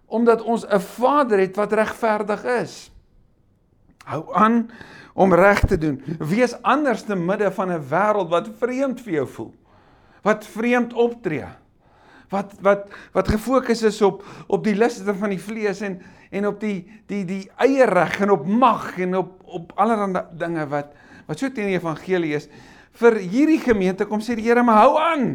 omdat 0.05 0.41
ons 0.41 0.65
'n 0.65 0.79
Vader 0.79 1.39
het 1.39 1.55
wat 1.55 1.73
regverdig 1.73 2.43
is. 2.43 2.91
Hou 4.05 4.33
aan 4.33 4.69
om 5.13 5.33
reg 5.33 5.59
te 5.59 5.77
doen. 5.77 6.03
Wees 6.19 6.61
anders 6.61 7.03
te 7.03 7.15
midde 7.15 7.51
van 7.51 7.71
'n 7.71 7.83
wêreld 7.89 8.29
wat 8.29 8.49
vreemd 8.59 9.01
vir 9.01 9.13
jou 9.13 9.27
voel 9.27 9.53
wat 10.21 10.45
vreemd 10.45 10.93
optree 10.93 11.47
wat 12.29 12.53
wat 12.61 12.89
wat 13.15 13.31
gefokus 13.31 13.81
is 13.87 14.01
op 14.05 14.23
op 14.47 14.63
die 14.63 14.75
luste 14.77 15.13
van 15.13 15.33
die 15.33 15.41
vlees 15.41 15.81
en 15.85 15.99
en 16.29 16.47
op 16.47 16.59
die 16.61 16.85
die 17.09 17.23
die 17.25 17.43
eie 17.57 17.87
reg 17.89 18.19
en 18.21 18.33
op 18.35 18.45
mag 18.45 18.97
en 19.01 19.15
op 19.17 19.31
op 19.49 19.71
allerlei 19.75 20.25
dinge 20.37 20.67
wat 20.69 20.93
wat 21.29 21.39
so 21.39 21.49
teen 21.49 21.69
die 21.69 21.77
evangelie 21.77 22.33
is. 22.37 22.47
Vir 22.97 23.19
hierdie 23.21 23.59
gemeente 23.61 24.05
kom 24.09 24.21
sê 24.21 24.35
die 24.37 24.45
Here 24.45 24.63
maar 24.65 24.83
hou 24.83 24.97
aan 24.97 25.25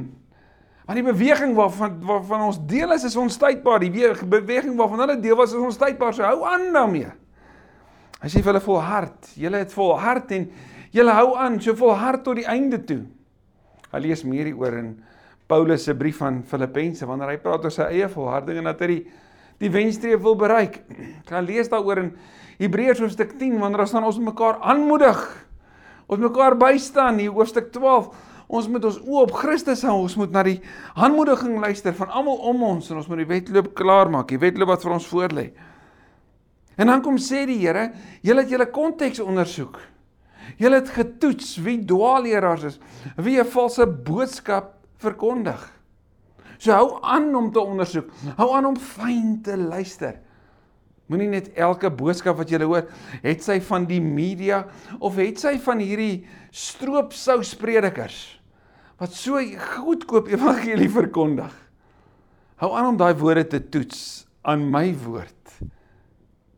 want 0.84 1.00
die 1.00 1.06
beweging 1.06 1.56
waarvan 1.56 1.98
waarvan 2.04 2.46
ons 2.50 2.60
deel 2.66 2.92
is 2.92 3.04
is 3.08 3.16
onstuitbaar 3.16 3.80
die 3.86 3.90
beweging 4.28 4.76
waarvan 4.76 5.06
hulle 5.06 5.20
deel 5.20 5.36
was 5.36 5.52
is 5.52 5.66
onstuitbaar 5.72 6.14
so 6.14 6.26
hou 6.26 6.44
aan 6.48 6.70
daarmee 6.72 7.10
hy 8.20 8.28
sê 8.28 8.40
vir 8.40 8.52
hulle 8.52 8.64
volhard 8.64 9.34
julle 9.36 9.64
het 9.64 9.72
volhard 9.72 10.32
en 10.38 10.48
Julle 10.94 11.10
hou 11.10 11.32
aan 11.42 11.56
so 11.58 11.74
volhard 11.74 12.22
tot 12.22 12.38
die 12.38 12.46
einde 12.46 12.78
toe. 12.86 13.00
Hy 13.90 14.00
lees 14.04 14.22
meer 14.26 14.46
hieroor 14.46 14.76
in 14.78 14.92
Paulus 15.50 15.88
se 15.88 15.94
brief 15.98 16.20
aan 16.22 16.44
Filippense 16.46 17.06
wanneer 17.08 17.32
hy 17.32 17.40
praat 17.42 17.66
oor 17.66 17.74
sy 17.74 17.88
eie 17.96 18.06
volharding 18.10 18.60
en 18.60 18.70
dat 18.70 18.84
hy 18.84 18.88
die, 18.92 19.00
die 19.64 19.70
wenstreep 19.74 20.22
wil 20.22 20.38
bereik. 20.38 20.78
Gaan 21.26 21.48
lees 21.48 21.70
daaroor 21.72 22.04
in 22.04 22.12
Hebreërs 22.60 23.02
hoofstuk 23.02 23.34
10 23.40 23.58
wanneer 23.58 23.82
ons 23.82 23.96
dan 23.96 24.06
ons 24.06 24.20
mekaar 24.22 24.60
aanmoedig. 24.62 25.18
Ons 26.06 26.22
mekaar 26.22 26.54
bystaan 26.62 27.18
hier 27.18 27.34
hoofstuk 27.34 27.72
12. 27.74 28.12
Ons 28.48 28.68
moet 28.68 28.84
ons 28.84 28.98
oë 29.00 29.22
op 29.24 29.32
Christus 29.38 29.82
hou. 29.86 30.02
Ons 30.04 30.16
moet 30.20 30.32
na 30.32 30.42
die 30.46 30.58
aanmoediging 30.94 31.56
luister 31.62 31.94
van 31.96 32.12
almal 32.12 32.42
om 32.50 32.62
ons 32.62 32.90
en 32.90 33.00
ons 33.00 33.08
moet 33.08 33.22
die 33.22 33.30
wedloop 33.30 33.72
klaar 33.78 34.10
maak. 34.12 34.28
Die 34.28 34.40
wedloop 34.42 34.74
wat 34.74 34.84
vir 34.84 34.96
ons 34.98 35.08
voorlê. 35.08 35.46
En 36.76 36.90
dan 36.90 37.02
kom 37.02 37.18
sê 37.22 37.44
die 37.46 37.60
Here, 37.62 37.92
julle 38.26 38.42
het 38.42 38.50
julle 38.50 38.66
konteks 38.74 39.22
ondersoek. 39.22 39.78
Julle 40.60 40.80
het 40.82 40.90
getoets 40.92 41.56
wie 41.64 41.78
dwaalleraars 41.86 42.64
is, 42.68 42.80
wie 43.16 43.38
'n 43.40 43.46
valse 43.46 43.86
boodskap 43.86 44.74
verkondig. 44.98 45.70
So 46.58 46.72
hou 46.72 46.98
aan 47.02 47.34
om 47.34 47.52
te 47.52 47.60
ondersoek. 47.60 48.10
Hou 48.36 48.54
aan 48.56 48.66
om 48.66 48.76
fyn 48.76 49.42
te 49.42 49.56
luister. 49.56 50.23
Moenie 51.06 51.28
net 51.28 51.50
elke 51.60 51.90
boodskap 51.92 52.38
wat 52.38 52.50
jy 52.50 52.62
hoor, 52.62 52.86
het 53.22 53.42
sy 53.44 53.58
van 53.60 53.84
die 53.84 54.00
media 54.00 54.64
of 55.00 55.18
het 55.20 55.42
sy 55.42 55.58
van 55.60 55.82
hierdie 55.84 56.24
stroopsous 56.54 57.52
predikers 57.60 58.40
wat 59.00 59.12
so 59.12 59.40
goedkoop 59.74 60.30
evangelie 60.30 60.88
verkondig. 60.88 61.52
Hou 62.62 62.70
aan 62.78 62.92
om 62.92 62.98
daai 62.98 63.14
woorde 63.18 63.42
te 63.50 63.60
toets 63.60 64.24
aan 64.46 64.62
my 64.70 64.92
woord. 65.02 65.56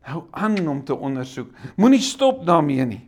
Hou 0.07 0.27
aan 0.31 0.59
om 0.69 0.83
te 0.85 0.95
ondersoek. 0.95 1.49
Moenie 1.75 2.03
stop 2.05 2.45
daarmee 2.47 2.85
nie. 2.85 3.01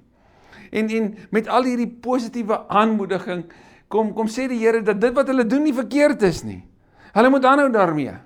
En 0.72 0.90
en 0.90 1.14
met 1.32 1.48
al 1.48 1.70
hierdie 1.70 1.90
positiewe 2.02 2.58
aanmoediging 2.68 3.46
kom 3.88 4.12
kom 4.14 4.28
sê 4.28 4.50
die 4.50 4.60
Here 4.60 4.82
dat 4.86 5.00
dit 5.02 5.14
wat 5.16 5.30
hulle 5.32 5.46
doen 5.48 5.64
nie 5.64 5.74
verkeerd 5.74 6.26
is 6.28 6.44
nie. 6.44 6.62
Hulle 7.14 7.30
moet 7.30 7.46
aanhou 7.46 7.70
daarmee. 7.74 8.18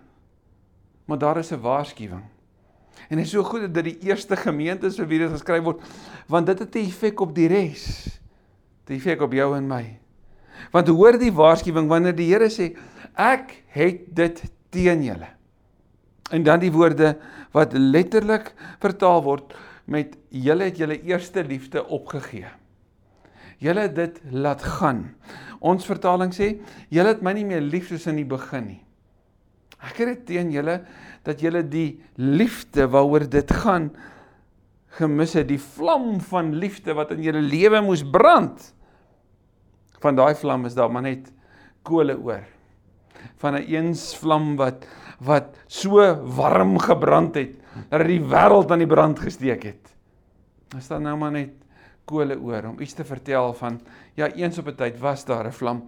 Maar 1.06 1.18
daar 1.18 1.38
is 1.38 1.52
'n 1.52 1.62
waarskuwing. 1.62 2.33
En 3.10 3.18
dit 3.18 3.26
is 3.26 3.32
so 3.32 3.44
goed 3.44 3.68
dat 3.74 3.84
die 3.84 3.98
eerste 4.08 4.38
gemeente 4.40 4.92
vir 4.92 5.08
wie 5.08 5.20
dit 5.20 5.32
geskryf 5.32 5.64
word, 5.64 5.82
want 6.28 6.48
dit 6.48 6.60
het 6.60 6.76
'n 6.76 6.88
effek 6.88 7.20
op 7.22 7.36
die 7.36 7.48
res. 7.48 8.20
Dit 8.86 8.98
effek 8.98 9.22
op 9.22 9.34
jou 9.34 9.56
en 9.58 9.68
my. 9.68 10.00
Want 10.72 10.88
hoor 10.88 11.18
die 11.18 11.32
waarskuwing 11.32 11.88
wanneer 11.88 12.16
die 12.16 12.32
Here 12.32 12.50
sê 12.50 12.76
ek 13.16 13.64
het 13.68 14.16
dit 14.16 14.44
teen 14.70 15.04
julle. 15.04 15.28
En 16.32 16.44
dan 16.44 16.60
die 16.60 16.72
woorde 16.72 17.18
wat 17.52 17.74
letterlik 17.74 18.54
vertaal 18.80 19.24
word 19.24 19.54
met 19.86 20.16
julle 20.30 20.64
het 20.64 20.78
julle 20.78 21.02
eerste 21.02 21.44
liefde 21.44 21.86
opgegee. 21.88 22.48
Julle 23.58 23.88
dit 23.94 24.20
laat 24.32 24.64
gaan. 24.64 25.16
Ons 25.60 25.86
vertaling 25.86 26.34
sê 26.34 26.58
julle 26.90 27.14
het 27.14 27.22
my 27.22 27.34
nie 27.34 27.46
meer 27.46 27.62
lief 27.62 27.88
soos 27.88 28.08
in 28.08 28.16
die 28.16 28.28
begin 28.28 28.66
nie. 28.68 28.83
Ek 29.84 30.00
het 30.00 30.08
dit 30.14 30.26
teen 30.32 30.52
julle 30.54 30.80
dat 31.24 31.42
julle 31.44 31.64
die 31.68 32.02
liefde 32.16 32.88
waaroor 32.92 33.28
dit 33.30 33.52
gaan 33.64 33.92
gemis 34.98 35.34
het, 35.34 35.48
die 35.50 35.62
vlam 35.62 36.20
van 36.30 36.54
liefde 36.62 36.94
wat 36.94 37.14
in 37.16 37.24
julle 37.26 37.42
lewe 37.42 37.82
moes 37.82 38.04
brand. 38.06 38.74
Van 40.04 40.18
daai 40.20 40.36
vlam 40.38 40.68
is 40.70 40.76
daar 40.78 40.92
maar 40.92 41.06
net 41.06 41.32
kole 41.88 42.16
oor. 42.20 42.44
Van 43.40 43.56
'n 43.56 43.66
eens 43.68 44.16
vlam 44.16 44.56
wat 44.56 44.86
wat 45.24 45.56
so 45.68 46.04
warm 46.36 46.78
gebrand 46.80 47.36
het 47.36 47.56
dat 47.90 48.00
dit 48.00 48.20
die 48.20 48.28
wêreld 48.28 48.72
aan 48.72 48.84
die 48.84 48.88
brand 48.88 49.20
gesteek 49.20 49.64
het. 49.64 49.94
Is 50.78 50.88
daar 50.88 51.02
nou 51.02 51.18
maar 51.18 51.32
net 51.32 51.54
kole 52.06 52.36
oor 52.40 52.66
om 52.66 52.80
iets 52.80 52.94
te 52.94 53.06
vertel 53.06 53.54
van 53.54 53.80
ja 54.16 54.28
eens 54.28 54.58
op 54.58 54.68
'n 54.68 54.76
tyd 54.76 55.00
was 55.00 55.26
daar 55.26 55.48
'n 55.48 55.52
vlam 55.52 55.84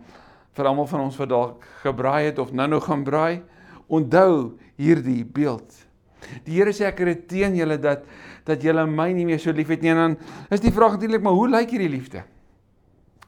vir 0.53 0.65
almal 0.65 0.87
van 0.87 0.99
ons 0.99 1.17
wat 1.17 1.29
dalk 1.29 1.63
gebraai 1.81 2.25
het 2.25 2.39
of 2.39 2.51
nou 2.51 2.67
nog 2.67 2.85
gaan 2.85 3.03
braai. 3.03 3.41
Onthou 3.87 4.57
hierdie 4.77 5.23
beeld. 5.25 5.73
Die 6.45 6.57
Here 6.57 6.73
sê 6.73 6.87
ek 6.89 7.03
het 7.05 7.27
teen 7.29 7.57
julle 7.57 7.77
dat 7.81 8.05
dat 8.45 8.61
julle 8.61 8.83
my 8.85 9.07
nie 9.13 9.25
meer 9.25 9.39
so 9.41 9.49
liefhet 9.49 9.81
nie 9.81 9.89
en 9.89 9.97
dan 9.97 10.15
is 10.53 10.61
die 10.61 10.73
vraag 10.73 10.99
natuurlik 10.99 11.23
maar 11.25 11.33
hoe 11.33 11.47
lyk 11.49 11.71
hierdie 11.73 11.89
liefde? 11.89 12.21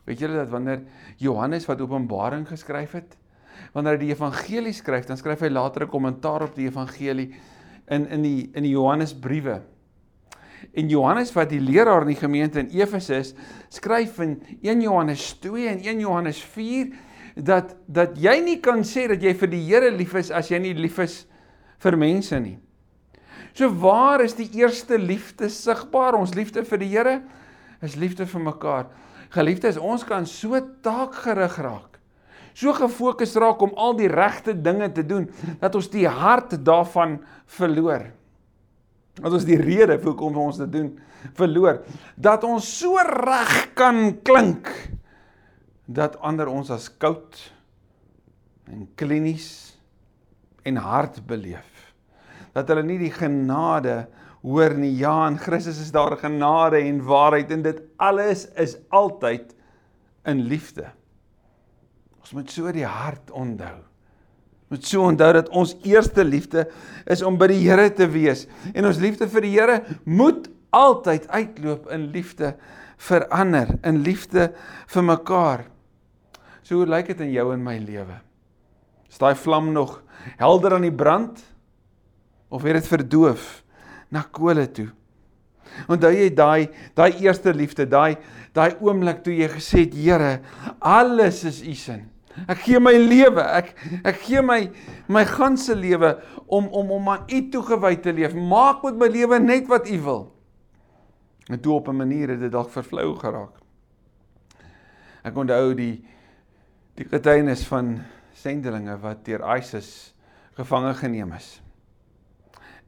Weet 0.05 0.21
julle 0.21 0.37
dat 0.37 0.51
wanneer 0.51 0.83
Johannes 1.17 1.65
wat 1.65 1.81
Openbaring 1.81 2.45
geskryf 2.47 2.93
het, 2.99 3.15
wanneer 3.73 3.97
hy 3.97 4.03
die 4.05 4.11
evangelie 4.13 4.75
skryf, 4.77 5.07
dan 5.09 5.17
skryf 5.17 5.41
hy 5.41 5.49
later 5.49 5.87
'n 5.87 5.89
kommentaar 5.89 6.45
op 6.45 6.53
die 6.55 6.67
evangelie 6.69 7.33
in 7.89 8.07
in 8.07 8.21
die 8.21 8.49
in 8.53 8.63
die 8.63 8.75
Johannesbriewe. 8.75 9.61
En 10.73 10.89
Johannes 10.89 11.33
wat 11.33 11.49
die 11.49 11.61
leraar 11.61 12.01
in 12.01 12.13
die 12.13 12.21
gemeente 12.21 12.59
in 12.59 12.69
Efese 12.69 13.33
skryf 13.69 14.19
in 14.19 14.41
1 14.61 14.81
Johannes 14.81 15.33
2 15.39 15.67
en 15.67 15.79
1 15.83 15.99
Johannes 15.99 16.41
4 16.43 16.93
dat 17.37 17.75
dat 17.85 18.17
jy 18.17 18.39
nie 18.43 18.59
kan 18.63 18.83
sê 18.87 19.07
dat 19.11 19.21
jy 19.23 19.33
vir 19.37 19.51
die 19.51 19.63
Here 19.67 19.91
lief 19.93 20.15
is 20.17 20.31
as 20.31 20.49
jy 20.49 20.59
nie 20.59 20.73
lief 20.73 20.97
is 20.99 21.25
vir 21.83 21.97
mense 21.97 22.39
nie. 22.41 22.57
So 23.53 23.69
waar 23.69 24.21
is 24.21 24.33
die 24.37 24.49
eerste 24.57 24.97
liefde 24.97 25.49
sigbaar? 25.49 26.17
Ons 26.17 26.35
liefde 26.37 26.65
vir 26.65 26.81
die 26.81 26.89
Here 26.93 27.19
is 27.81 27.95
liefde 27.95 28.25
vir 28.25 28.41
mekaar. 28.41 28.89
Geliefdes, 29.29 29.77
ons 29.77 30.05
kan 30.07 30.25
so 30.25 30.57
taakgerig 30.81 31.57
raak 31.61 31.97
so 32.57 32.73
gefokus 32.73 33.35
raak 33.37 33.61
om 33.61 33.75
al 33.77 33.93
die 33.97 34.09
regte 34.09 34.55
dinge 34.55 34.89
te 34.93 35.05
doen 35.05 35.27
dat 35.61 35.75
ons 35.77 35.89
die 35.93 36.07
hart 36.09 36.55
daarvan 36.65 37.19
verloor. 37.57 38.07
Dat 39.17 39.33
ons 39.33 39.45
die 39.45 39.59
rede 39.61 39.97
vir 39.97 40.09
hoekom 40.09 40.39
ons 40.41 40.57
dit 40.63 40.71
doen 40.73 40.89
verloor. 41.37 41.83
Dat 42.15 42.45
ons 42.47 42.65
so 42.79 42.97
reg 42.97 43.53
kan 43.77 44.17
klink 44.25 44.71
dat 45.87 46.19
ander 46.19 46.49
ons 46.51 46.69
as 46.73 46.89
koud 46.99 47.39
en 48.67 48.85
klinies 48.99 49.49
en 50.67 50.79
hard 50.83 51.21
beleef. 51.27 51.93
Dat 52.55 52.67
hulle 52.71 52.83
nie 52.83 52.99
die 52.99 53.13
genade 53.13 54.03
hoor 54.43 54.75
nie. 54.75 54.91
Ja, 54.99 55.27
in 55.29 55.39
Christus 55.39 55.79
is 55.81 55.93
daar 55.95 56.17
genade 56.19 56.81
en 56.83 57.03
waarheid 57.07 57.51
en 57.55 57.63
dit 57.65 57.81
alles 57.95 58.45
is 58.59 58.75
altyd 58.91 59.55
in 60.27 60.43
liefde. 60.51 60.89
Ons 62.19 62.35
moet 62.35 62.51
so 62.51 62.71
die 62.75 62.87
hart 62.87 63.31
onthou. 63.31 63.77
Moet 64.67 64.83
so 64.83 65.05
onthou 65.07 65.31
dat 65.37 65.49
ons 65.55 65.77
eerste 65.87 66.25
liefde 66.27 66.65
is 67.07 67.23
om 67.23 67.39
by 67.39 67.47
die 67.53 67.61
Here 67.63 67.87
te 67.95 68.09
wees 68.11 68.43
en 68.73 68.89
ons 68.89 68.99
liefde 68.99 69.29
vir 69.31 69.47
die 69.47 69.53
Here 69.55 69.79
moet 70.03 70.49
altyd 70.75 71.29
uitloop 71.31 71.87
in 71.95 72.09
liefde 72.11 72.51
vir 73.07 73.27
ander, 73.31 73.71
in 73.87 74.01
liefde 74.03 74.49
vir 74.91 75.05
mekaar. 75.05 75.63
So 76.67 76.81
hoe 76.81 76.87
lyk 76.89 77.13
dit 77.13 77.21
in 77.23 77.31
jou 77.31 77.45
en 77.53 77.61
my 77.63 77.77
lewe? 77.79 78.17
Is 79.07 79.21
daai 79.21 79.37
vlam 79.39 79.69
nog 79.71 80.01
helder 80.35 80.73
aan 80.75 80.83
die 80.83 80.91
brand 80.91 81.39
of 82.51 82.65
het 82.67 82.75
dit 82.81 82.89
verdoof 82.91 83.45
na 84.11 84.25
kole 84.35 84.65
toe? 84.75 84.89
Onthou 85.87 86.11
jy 86.11 86.27
daai 86.35 86.67
daai 86.97 87.13
eerste 87.23 87.53
liefde, 87.55 87.85
daai 87.87 88.17
daai 88.55 88.73
oomblik 88.83 89.21
toe 89.23 89.35
jy 89.37 89.47
gesê 89.53 89.85
het 89.85 89.95
Here, 89.95 90.33
alles 90.83 91.45
is 91.47 91.61
U 91.63 91.75
sin. 91.77 92.03
Ek 92.51 92.59
gee 92.65 92.81
my 92.83 92.97
lewe. 92.99 93.47
Ek 93.47 93.71
ek 94.03 94.19
gee 94.25 94.43
my 94.43 94.59
my 95.07 95.23
ganse 95.29 95.71
lewe 95.71 96.17
om 96.51 96.67
om 96.67 96.91
om 96.97 97.09
aan 97.15 97.23
U 97.31 97.41
toegewy 97.53 97.95
te 98.03 98.11
leef. 98.11 98.35
Maak 98.35 98.83
met 98.83 98.99
my 99.05 99.11
lewe 99.15 99.39
net 99.39 99.71
wat 99.71 99.87
U 99.87 100.01
wil. 100.03 100.21
En 101.47 101.63
toe 101.63 101.79
op 101.79 101.87
'n 101.87 101.95
manier 101.95 102.35
het 102.35 102.43
dit 102.43 102.51
dalk 102.51 102.75
vervlou 102.75 103.15
geraak. 103.15 103.55
Ek 105.23 105.37
onthou 105.37 105.73
die 105.73 106.03
die 106.97 107.05
getuienis 107.05 107.61
van 107.69 107.99
sendelinge 108.33 108.95
wat 109.03 109.19
deur 109.27 109.43
ISIS 109.53 110.15
gevange 110.57 110.95
geneem 110.97 111.35
is 111.37 111.49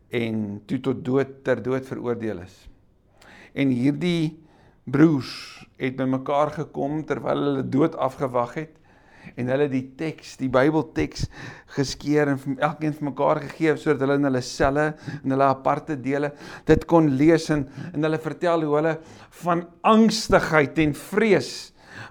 en 0.10 0.58
toe 0.66 0.80
tot 0.82 1.04
dood 1.06 1.36
ter 1.46 1.60
dood 1.62 1.86
veroordeel 1.86 2.40
is. 2.42 2.56
En 3.54 3.70
hierdie 3.70 4.40
broers 4.90 5.30
het 5.78 5.94
bymekaar 6.00 6.56
gekom 6.56 7.04
terwyl 7.06 7.44
hulle 7.46 7.66
dood 7.70 7.94
afgewag 8.02 8.56
het 8.58 8.76
en 9.38 9.52
hulle 9.54 9.68
die 9.70 9.84
teks, 10.00 10.40
die 10.42 10.50
Bybelteks 10.50 11.28
geskeur 11.76 12.32
en 12.34 12.42
elkeen 12.58 12.96
vir 12.98 13.10
mekaar 13.12 13.44
gegee 13.46 13.76
sodat 13.78 14.08
hulle 14.08 14.18
in 14.18 14.26
hulle 14.32 14.42
selle 14.42 14.88
en 15.20 15.36
hulle 15.36 15.54
aparte 15.54 16.00
dele 16.02 16.34
dit 16.66 16.90
kon 16.90 17.12
lees 17.20 17.46
en, 17.54 17.68
en 17.94 18.10
hulle 18.10 18.26
vertel 18.26 18.66
hoe 18.66 18.80
hulle 18.80 18.96
van 19.44 19.68
angstigheid 19.86 20.82
en 20.82 20.98
vrees 20.98 21.52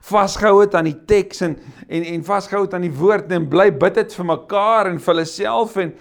vasgehou 0.09 0.61
het 0.61 0.75
aan 0.79 0.91
die 0.91 0.99
teks 1.09 1.43
en 1.47 1.57
en 1.89 2.05
en 2.05 2.25
vasgehou 2.25 2.65
het 2.67 2.75
aan 2.75 2.85
die 2.85 2.95
woord 2.95 3.33
en 3.33 3.49
bly 3.49 3.71
bid 3.73 3.95
dit 3.95 4.15
vir 4.15 4.29
mekaar 4.29 4.91
en 4.91 4.99
vir 5.01 5.15
hulle 5.15 5.27
self 5.29 5.77
en 5.81 5.93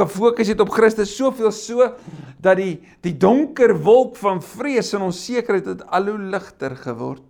gefokus 0.00 0.50
het 0.50 0.60
op 0.60 0.72
Christus 0.74 1.16
soveel 1.16 1.52
so 1.54 1.92
dat 2.42 2.58
die 2.58 2.80
die 3.04 3.16
donker 3.16 3.76
wolk 3.78 4.16
van 4.20 4.42
vrees 4.42 4.94
en 4.94 5.08
onsekerheid 5.10 5.66
het 5.66 5.84
al 5.90 6.10
hoe 6.10 6.18
ligter 6.34 6.76
geword 6.76 7.24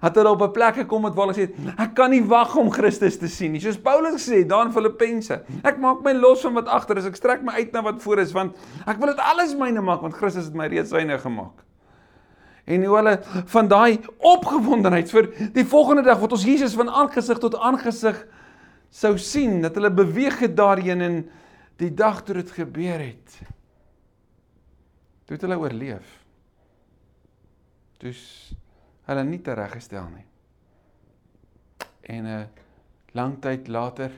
het 0.00 0.16
hulle 0.16 0.30
op 0.30 0.42
'n 0.42 0.52
plek 0.52 0.74
gekom 0.74 1.04
het 1.04 1.14
waar 1.14 1.26
hulle 1.26 1.46
sê 1.46 1.50
ek 1.78 1.94
kan 1.94 2.10
nie 2.10 2.22
wag 2.22 2.56
om 2.56 2.70
Christus 2.70 3.18
te 3.18 3.28
sien 3.28 3.52
nie. 3.52 3.60
Soos 3.60 3.78
Paulus 3.78 4.14
gesê 4.14 4.46
daar 4.46 4.66
in 4.66 4.72
Filippense. 4.72 5.42
Ek 5.62 5.78
maak 5.78 6.02
my 6.02 6.12
los 6.12 6.40
van 6.40 6.54
wat 6.54 6.68
agter 6.68 6.96
is. 6.96 7.06
Ek 7.06 7.16
strek 7.16 7.42
my 7.42 7.52
uit 7.52 7.72
na 7.72 7.82
wat 7.82 8.02
voor 8.02 8.18
is 8.18 8.32
want 8.32 8.56
ek 8.86 8.98
wil 8.98 9.06
dit 9.06 9.18
alles 9.18 9.54
myne 9.54 9.80
maak 9.80 10.00
want 10.00 10.14
Christus 10.14 10.44
het 10.44 10.54
my 10.54 10.66
reeds 10.66 10.90
syne 10.90 11.18
gemaak. 11.18 11.64
En 12.64 12.84
hoe 12.84 12.96
hulle 12.96 13.18
van 13.52 13.68
daai 13.68 13.98
opgewondenheid 14.24 15.10
vir 15.12 15.28
die 15.52 15.66
volgende 15.68 16.04
dag 16.06 16.20
wat 16.22 16.32
ons 16.32 16.46
Jesus 16.48 16.76
van 16.78 16.88
aangesig 16.88 17.40
tot 17.42 17.58
aangesig 17.60 18.22
sou 18.94 19.16
sien, 19.20 19.60
dat 19.60 19.76
hulle 19.76 19.90
beweeg 19.92 20.38
het 20.46 20.56
daarheen 20.56 21.02
en 21.04 21.18
die 21.82 21.90
dag 21.94 22.22
toe 22.24 22.38
dit 22.38 22.50
gebeur 22.56 23.02
het. 23.02 23.40
Toe 25.24 25.36
het 25.36 25.44
hulle 25.44 25.58
oorleef. 25.60 26.06
Dus 28.00 28.22
hulle 29.08 29.24
nie 29.28 29.42
tereggestel 29.44 30.08
nie. 30.14 30.26
En 32.02 32.24
'n 32.24 32.40
uh, 32.40 32.44
lang 33.12 33.40
tyd 33.40 33.68
later 33.68 34.12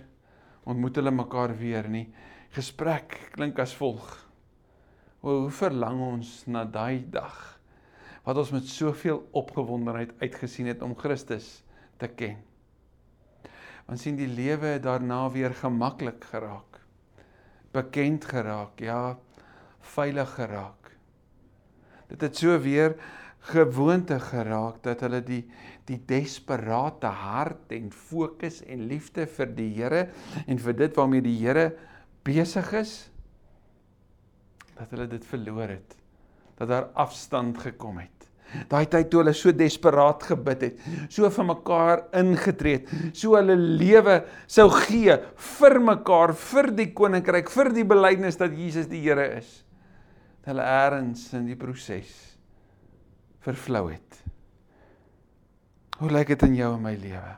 ontmoet 0.64 0.96
hulle 0.96 1.10
mekaar 1.10 1.56
weer 1.58 1.88
nie. 1.88 2.08
Gesprek 2.50 3.30
klink 3.32 3.58
as 3.58 3.74
volg. 3.74 4.26
O, 5.20 5.40
hoe 5.40 5.50
verlang 5.50 6.00
ons 6.00 6.46
na 6.46 6.64
daai 6.64 7.04
dag 7.10 7.55
wat 8.26 8.40
ons 8.42 8.50
met 8.50 8.66
soveel 8.66 9.20
opgewondenheid 9.38 10.12
uitgesien 10.18 10.66
het 10.72 10.82
om 10.82 10.96
Christus 10.98 11.60
te 12.00 12.08
ken. 12.10 12.40
Want 13.86 14.02
sien 14.02 14.18
die 14.18 14.30
lewe 14.30 14.80
daarna 14.82 15.28
weer 15.30 15.54
gemaklik 15.54 16.26
geraak. 16.32 16.80
Bekend 17.70 18.26
geraak, 18.26 18.82
ja, 18.82 19.14
veilig 19.94 20.32
geraak. 20.34 20.90
Dit 22.10 22.24
het 22.26 22.36
so 22.38 22.58
weer 22.62 22.96
gewoonte 23.46 24.18
geraak 24.20 24.82
dat 24.82 25.04
hulle 25.06 25.22
die 25.22 25.44
die 25.86 26.00
desperate 26.02 27.06
hart 27.06 27.70
en 27.70 27.92
fokus 27.94 28.58
en 28.66 28.88
liefde 28.90 29.28
vir 29.36 29.52
die 29.54 29.68
Here 29.76 30.08
en 30.46 30.58
vir 30.58 30.74
dit 30.80 30.96
waarmee 30.98 31.22
die 31.22 31.36
Here 31.38 31.68
besig 32.26 32.72
is 32.74 32.94
dat 34.74 34.90
hulle 34.90 35.06
dit 35.14 35.28
verloor 35.30 35.76
het 35.76 35.94
dat 36.58 36.72
daar 36.72 36.88
afstand 36.98 37.60
gekom 37.62 38.00
het 38.02 38.15
daai 38.70 38.86
tyd 38.90 39.10
toe 39.10 39.22
hulle 39.22 39.34
so 39.36 39.52
desperaat 39.52 40.26
gebid 40.30 40.66
het 40.66 40.84
so 41.12 41.30
vir 41.36 41.48
mekaar 41.50 42.04
ingetree 42.20 42.80
het 42.80 43.16
so 43.16 43.36
hulle 43.38 43.56
lewe 43.56 44.18
sou 44.58 44.68
gee 44.86 45.16
vir 45.52 45.78
mekaar 45.92 46.34
vir 46.46 46.70
die 46.80 46.90
koninkryk 46.96 47.50
vir 47.52 47.72
die 47.76 47.86
belydenis 47.94 48.40
dat 48.40 48.54
Jesus 48.56 48.90
die 48.90 49.02
Here 49.06 49.26
is 49.38 49.62
hulle 50.46 50.62
eers 50.62 51.26
in 51.38 51.48
die 51.50 51.58
proses 51.58 52.12
vervlou 53.46 53.88
het 53.90 54.22
hoe 56.00 56.12
lyk 56.12 56.34
dit 56.34 56.48
in 56.50 56.62
jou 56.62 56.76
en 56.76 56.86
my 56.86 56.94
lewe 57.00 57.36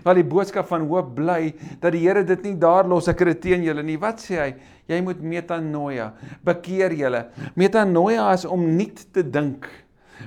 Want 0.00 0.18
die 0.18 0.26
boodskap 0.26 0.68
van 0.70 0.86
hoop 0.88 1.12
bly 1.16 1.52
dat 1.82 1.92
die 1.94 2.02
Here 2.04 2.22
dit 2.26 2.46
nie 2.46 2.54
daar 2.60 2.88
los 2.88 3.10
ek 3.10 3.24
het 3.26 3.42
teen 3.44 3.64
julle 3.66 3.84
nie. 3.86 3.98
Wat 4.00 4.22
sê 4.22 4.38
hy? 4.40 4.50
Jy 4.90 5.00
moet 5.04 5.22
metanoia, 5.24 6.10
bekeer 6.44 6.94
julle. 6.98 7.26
Metanoia 7.58 8.30
is 8.34 8.46
om 8.48 8.64
nuut 8.76 9.04
te 9.14 9.24
dink. 9.26 9.68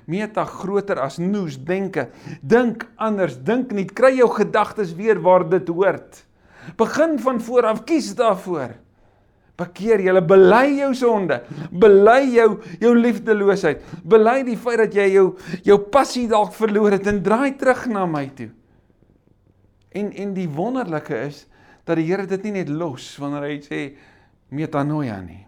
Meta 0.06 0.46
groter 0.46 1.00
as 1.04 1.18
nous 1.22 1.58
denke. 1.58 2.10
Dink 2.42 2.88
anders, 2.96 3.38
dink 3.38 3.72
nie. 3.76 3.86
Kry 3.86 4.16
jou 4.18 4.30
gedagtes 4.34 4.96
weer 4.98 5.22
waar 5.22 5.48
dit 5.50 5.68
hoort. 5.68 6.24
Begin 6.78 7.20
van 7.22 7.42
voor 7.42 7.70
af, 7.72 7.84
kies 7.86 8.14
daarvoor. 8.18 8.76
Bekeer 9.56 10.02
julle, 10.04 10.22
bely 10.26 10.66
jou 10.82 10.92
sonde. 10.98 11.40
Bely 11.72 12.20
jou 12.36 12.50
jou 12.82 12.92
liefdeloosheid. 12.98 13.84
Bely 14.04 14.42
die 14.50 14.58
feit 14.60 14.82
dat 14.84 14.98
jy 14.98 15.08
jou 15.14 15.28
jou 15.64 15.80
passie 15.92 16.28
dalk 16.32 16.54
verloor 16.58 16.98
het 16.98 17.08
en 17.08 17.24
draai 17.24 17.56
terug 17.60 17.86
na 17.92 18.04
my 18.10 18.26
toe. 18.36 18.50
En 19.96 20.12
en 20.12 20.36
die 20.36 20.50
wonderlike 20.52 21.22
is 21.30 21.46
dat 21.88 22.02
die 22.02 22.08
Here 22.10 22.26
dit 22.28 22.44
nie 22.44 22.58
net 22.60 22.70
los 22.70 23.14
wanneer 23.22 23.48
hy 23.48 23.58
sê 23.64 23.82
metanoia 24.52 25.22
nie. 25.24 25.45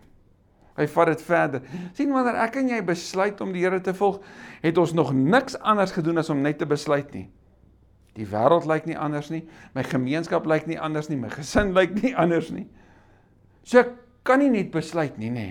Hy 0.77 0.85
vat 0.93 1.09
dit 1.09 1.21
verder. 1.25 1.61
sien 1.97 2.13
wanneer 2.13 2.37
ek 2.43 2.59
en 2.61 2.69
jy 2.69 2.81
besluit 2.85 3.41
om 3.41 3.51
die 3.53 3.63
Here 3.65 3.81
te 3.81 3.93
volg, 3.97 4.21
het 4.61 4.77
ons 4.77 4.93
nog 4.93 5.13
niks 5.13 5.57
anders 5.59 5.91
gedoen 5.95 6.21
as 6.21 6.29
om 6.29 6.41
net 6.41 6.59
te 6.61 6.65
besluit 6.69 7.13
nie. 7.13 7.27
Die 8.17 8.25
wêreld 8.25 8.65
lyk 8.69 8.85
nie 8.89 8.97
anders 8.97 9.29
nie, 9.29 9.43
my 9.73 9.83
gemeenskap 9.85 10.45
lyk 10.49 10.67
nie 10.69 10.79
anders 10.81 11.09
nie, 11.09 11.17
my 11.17 11.29
gesin 11.33 11.73
lyk 11.77 11.97
nie 12.01 12.15
anders 12.17 12.49
nie. 12.53 12.67
So 13.63 13.81
ek 13.81 13.93
kan 14.25 14.41
nie 14.41 14.49
net 14.53 14.71
besluit 14.73 15.17
nie, 15.21 15.29
nê. 15.33 15.47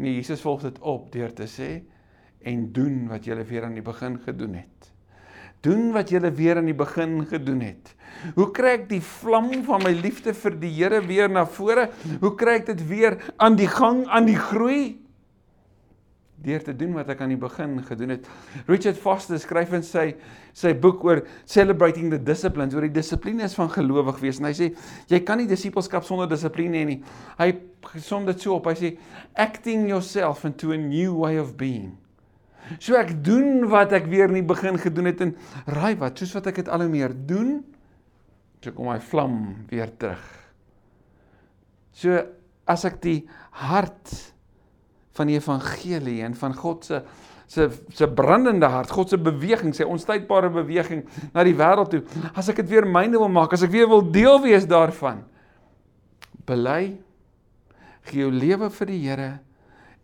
Nee, 0.00 0.16
Jesus 0.16 0.40
volg 0.40 0.64
dit 0.64 0.78
op 0.80 1.10
deur 1.12 1.32
te 1.36 1.46
sê 1.50 1.82
en 2.48 2.70
doen 2.72 3.04
wat 3.10 3.26
jy 3.28 3.36
weer 3.44 3.66
aan 3.66 3.76
die 3.76 3.84
begin 3.84 4.16
gedoen 4.24 4.56
het. 4.62 4.79
Doen 5.60 5.90
wat 5.92 6.08
jy 6.12 6.22
weer 6.32 6.56
aan 6.56 6.70
die 6.70 6.76
begin 6.76 7.20
gedoen 7.28 7.60
het. 7.60 7.92
Hoe 8.36 8.48
kry 8.52 8.78
ek 8.78 8.88
die 8.88 9.02
vlam 9.04 9.52
van 9.66 9.84
my 9.84 9.92
liefde 9.92 10.32
vir 10.36 10.56
die 10.60 10.72
Here 10.72 11.02
weer 11.04 11.28
na 11.28 11.44
vore? 11.44 11.90
Hoe 12.22 12.32
kry 12.36 12.60
ek 12.62 12.72
dit 12.72 12.82
weer 12.88 13.18
aan 13.36 13.58
die 13.60 13.68
gang, 13.68 14.06
aan 14.08 14.28
die 14.28 14.38
groei? 14.40 14.96
Deur 16.40 16.62
te 16.64 16.72
doen 16.72 16.94
wat 16.96 17.10
ek 17.12 17.20
aan 17.20 17.34
die 17.34 17.40
begin 17.40 17.76
gedoen 17.84 18.14
het. 18.14 18.28
Richard 18.64 18.96
Foster 18.96 19.36
skryf 19.40 19.74
in 19.76 19.84
sy 19.84 20.06
sy 20.56 20.72
boek 20.72 21.04
oor 21.04 21.20
celebrating 21.44 22.08
the 22.08 22.18
disciplines, 22.18 22.72
oor 22.72 22.86
die 22.88 22.96
dissiplines 22.96 23.52
van 23.58 23.68
gelowig 23.70 24.22
wees 24.24 24.40
en 24.40 24.48
hy 24.48 24.54
sê 24.56 24.70
jy 25.12 25.20
kan 25.28 25.38
nie 25.38 25.50
disippelskap 25.50 26.08
sonder 26.08 26.30
dissipline 26.30 26.80
hê 26.80 26.86
nie. 26.88 27.00
Hy 27.36 27.52
som 28.00 28.24
dit 28.24 28.40
so 28.40 28.56
op. 28.56 28.72
Hy 28.72 28.78
sê 28.80 28.94
acting 29.36 29.90
yourself 29.92 30.46
into 30.48 30.72
a 30.72 30.80
new 30.80 31.20
way 31.20 31.36
of 31.36 31.58
being. 31.60 31.99
So 32.78 32.94
ek 32.98 33.16
doen 33.24 33.66
wat 33.70 33.94
ek 33.96 34.06
weer 34.10 34.30
nie 34.30 34.44
begin 34.46 34.78
gedoen 34.78 35.10
het 35.10 35.22
en 35.24 35.34
raai 35.66 35.96
wat, 35.98 36.20
soos 36.20 36.36
wat 36.36 36.50
ek 36.52 36.62
dit 36.62 36.70
al 36.70 36.84
hoe 36.84 36.92
meer 36.92 37.14
doen, 37.14 37.58
so 38.62 38.74
kom 38.76 38.90
my 38.90 39.00
vlam 39.02 39.40
weer 39.70 39.90
terug. 39.98 40.22
So 41.96 42.20
as 42.70 42.86
ek 42.86 43.00
die 43.02 43.18
hart 43.58 44.14
van 45.18 45.30
die 45.30 45.40
evangelie 45.40 46.20
en 46.22 46.38
van 46.38 46.54
God 46.54 46.86
se 46.86 47.02
se 47.50 47.64
se 47.90 48.06
brandende 48.06 48.68
hart, 48.70 48.92
God 48.94 49.10
se 49.10 49.18
beweging, 49.18 49.72
sy 49.74 49.82
onstuitbare 49.82 50.52
beweging 50.54 51.00
na 51.34 51.42
die 51.42 51.56
wêreld 51.58 51.90
toe, 51.90 52.04
as 52.38 52.46
ek 52.52 52.60
dit 52.62 52.76
weer 52.76 52.86
myne 52.86 53.18
wil 53.18 53.32
maak, 53.32 53.56
as 53.56 53.64
ek 53.66 53.72
weer 53.74 53.88
wil 53.90 54.04
deel 54.06 54.38
wees 54.44 54.68
daarvan, 54.70 55.24
bely 56.46 56.94
gee 58.06 58.22
jou 58.22 58.30
lewe 58.30 58.70
vir 58.70 58.90
die 58.92 59.00
Here 59.02 59.30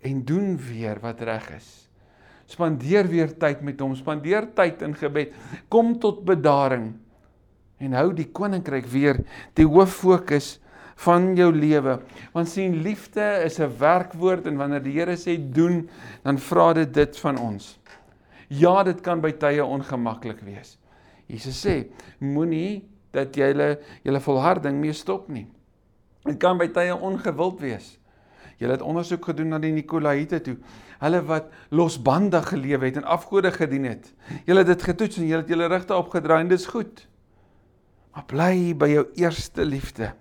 en 0.03 0.25
doen 0.27 0.57
weer 0.59 0.99
wat 1.03 1.23
reg 1.23 1.47
is 1.55 1.86
spandeer 2.47 3.09
weer 3.11 3.33
tyd 3.39 3.63
met 3.67 3.81
hom, 3.81 3.95
spandeer 3.99 4.47
tyd 4.55 4.83
in 4.87 4.95
gebed, 4.95 5.35
kom 5.69 5.97
tot 6.03 6.25
bedaring 6.27 6.95
en 7.83 7.97
hou 7.97 8.11
die 8.17 8.29
koninkryk 8.33 8.87
weer 8.89 9.21
die 9.59 9.67
hoof 9.69 9.99
fokus 10.01 10.57
van 11.05 11.35
jou 11.37 11.51
lewe. 11.53 11.99
Want 12.33 12.49
sien 12.49 12.79
liefde 12.83 13.25
is 13.45 13.59
'n 13.61 13.69
werkwoord 13.79 14.47
en 14.47 14.57
wanneer 14.57 14.83
die 14.83 14.93
Here 14.93 15.17
sê 15.17 15.37
doen, 15.37 15.89
dan 16.23 16.39
vra 16.39 16.73
dit 16.73 16.95
dit 16.95 17.19
van 17.19 17.39
ons. 17.39 17.79
Ja, 18.49 18.83
dit 18.83 19.01
kan 19.01 19.21
by 19.21 19.33
tye 19.33 19.65
ongemaklik 19.65 20.41
wees. 20.41 20.79
Jesus 21.27 21.67
sê, 21.67 21.91
moenie 22.19 22.89
dat 23.13 23.37
jy 23.37 23.53
hulle 23.53 23.79
julle 24.03 24.21
volharding 24.21 24.81
mee 24.81 24.93
stop 24.93 25.29
nie. 25.29 25.47
Dit 26.25 26.39
kan 26.39 26.59
by 26.59 26.69
tye 26.69 26.95
ongewild 26.95 27.61
wees. 27.61 27.99
Jy 28.59 28.71
het 28.71 28.83
ondersoek 28.83 29.25
gedoen 29.25 29.49
na 29.49 29.59
die 29.59 29.73
Nikolaïte 29.73 30.41
toe 30.41 30.57
hulle 31.03 31.23
wat 31.29 31.51
losbandig 31.75 32.49
geleef 32.53 32.85
het 32.85 33.01
en 33.01 33.09
afgode 33.17 33.53
gedien 33.53 33.89
het. 33.91 34.13
Julle 34.49 34.63
het 34.65 34.73
dit 34.73 34.87
getoets 34.89 35.19
en 35.21 35.29
julle 35.29 35.43
het 35.45 35.53
julle 35.53 35.69
rigte 35.71 35.97
opgedraai 35.97 36.41
en 36.45 36.53
dis 36.53 36.69
goed. 36.71 37.03
Maar 38.17 38.27
bly 38.31 38.55
by 38.79 38.89
jou 38.95 39.05
eerste 39.21 39.67
liefde. 39.69 40.13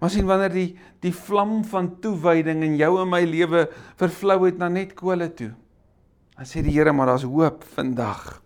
Maar 0.00 0.12
sien 0.12 0.26
wanneer 0.28 0.52
die 0.52 0.70
die 1.04 1.12
vlam 1.14 1.60
van 1.68 1.92
toewyding 2.02 2.64
in 2.66 2.74
jou 2.80 2.96
en 2.98 3.10
my 3.12 3.20
lewe 3.28 3.66
vervlou 4.00 4.40
het 4.46 4.58
na 4.58 4.68
net 4.72 4.96
kole 4.98 5.28
toe. 5.38 5.52
Dan 6.36 6.48
sê 6.48 6.64
die 6.64 6.74
Here 6.74 6.92
maar 6.92 7.12
daar's 7.12 7.24
hoop 7.28 7.62
vandag. 7.76 8.40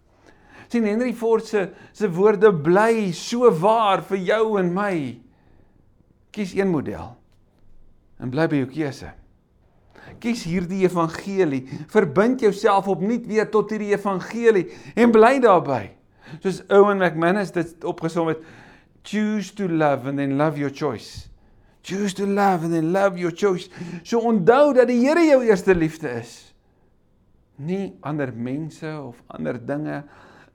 Sien 0.71 0.85
Henry 0.87 1.15
Ford 1.17 1.47
se 1.47 1.71
se 1.97 2.11
woorde 2.11 2.53
bly 2.53 3.11
so 3.17 3.49
waar 3.63 4.05
vir 4.11 4.21
jou 4.29 4.45
en 4.61 4.75
my. 4.75 4.95
Kies 6.31 6.53
een 6.55 6.69
model. 6.71 7.17
En 8.21 8.31
bly 8.31 8.47
by 8.51 8.61
jou 8.61 8.69
keuse 8.71 9.15
kies 10.21 10.45
hierdie 10.49 10.85
evangelie. 10.87 11.65
Verbind 11.93 12.41
jouself 12.41 12.89
opnuut 12.91 13.27
weer 13.27 13.49
tot 13.51 13.71
hierdie 13.71 13.95
evangelie 13.95 14.67
en 14.95 15.13
bly 15.15 15.39
daarbey. 15.43 15.91
Soos 16.43 16.63
Owen 16.71 17.01
McManus 17.01 17.53
dit 17.55 17.85
opgesom 17.85 18.31
het, 18.31 18.43
choose 19.03 19.55
to 19.57 19.69
love 19.69 20.09
and 20.09 20.21
then 20.21 20.37
love 20.39 20.59
your 20.59 20.71
choice. 20.71 21.29
Choose 21.83 22.15
to 22.15 22.27
love 22.27 22.65
and 22.65 22.73
then 22.73 22.93
love 22.93 23.19
your 23.19 23.33
choice. 23.33 23.71
So 24.05 24.21
onthou 24.29 24.75
dat 24.77 24.91
die 24.91 25.01
Here 25.01 25.25
jou 25.27 25.41
eerste 25.49 25.75
liefde 25.75 26.13
is. 26.21 26.55
Nie 27.57 27.95
ander 28.01 28.33
mense 28.33 28.89
of 29.01 29.21
ander 29.27 29.59
dinge, 29.59 30.05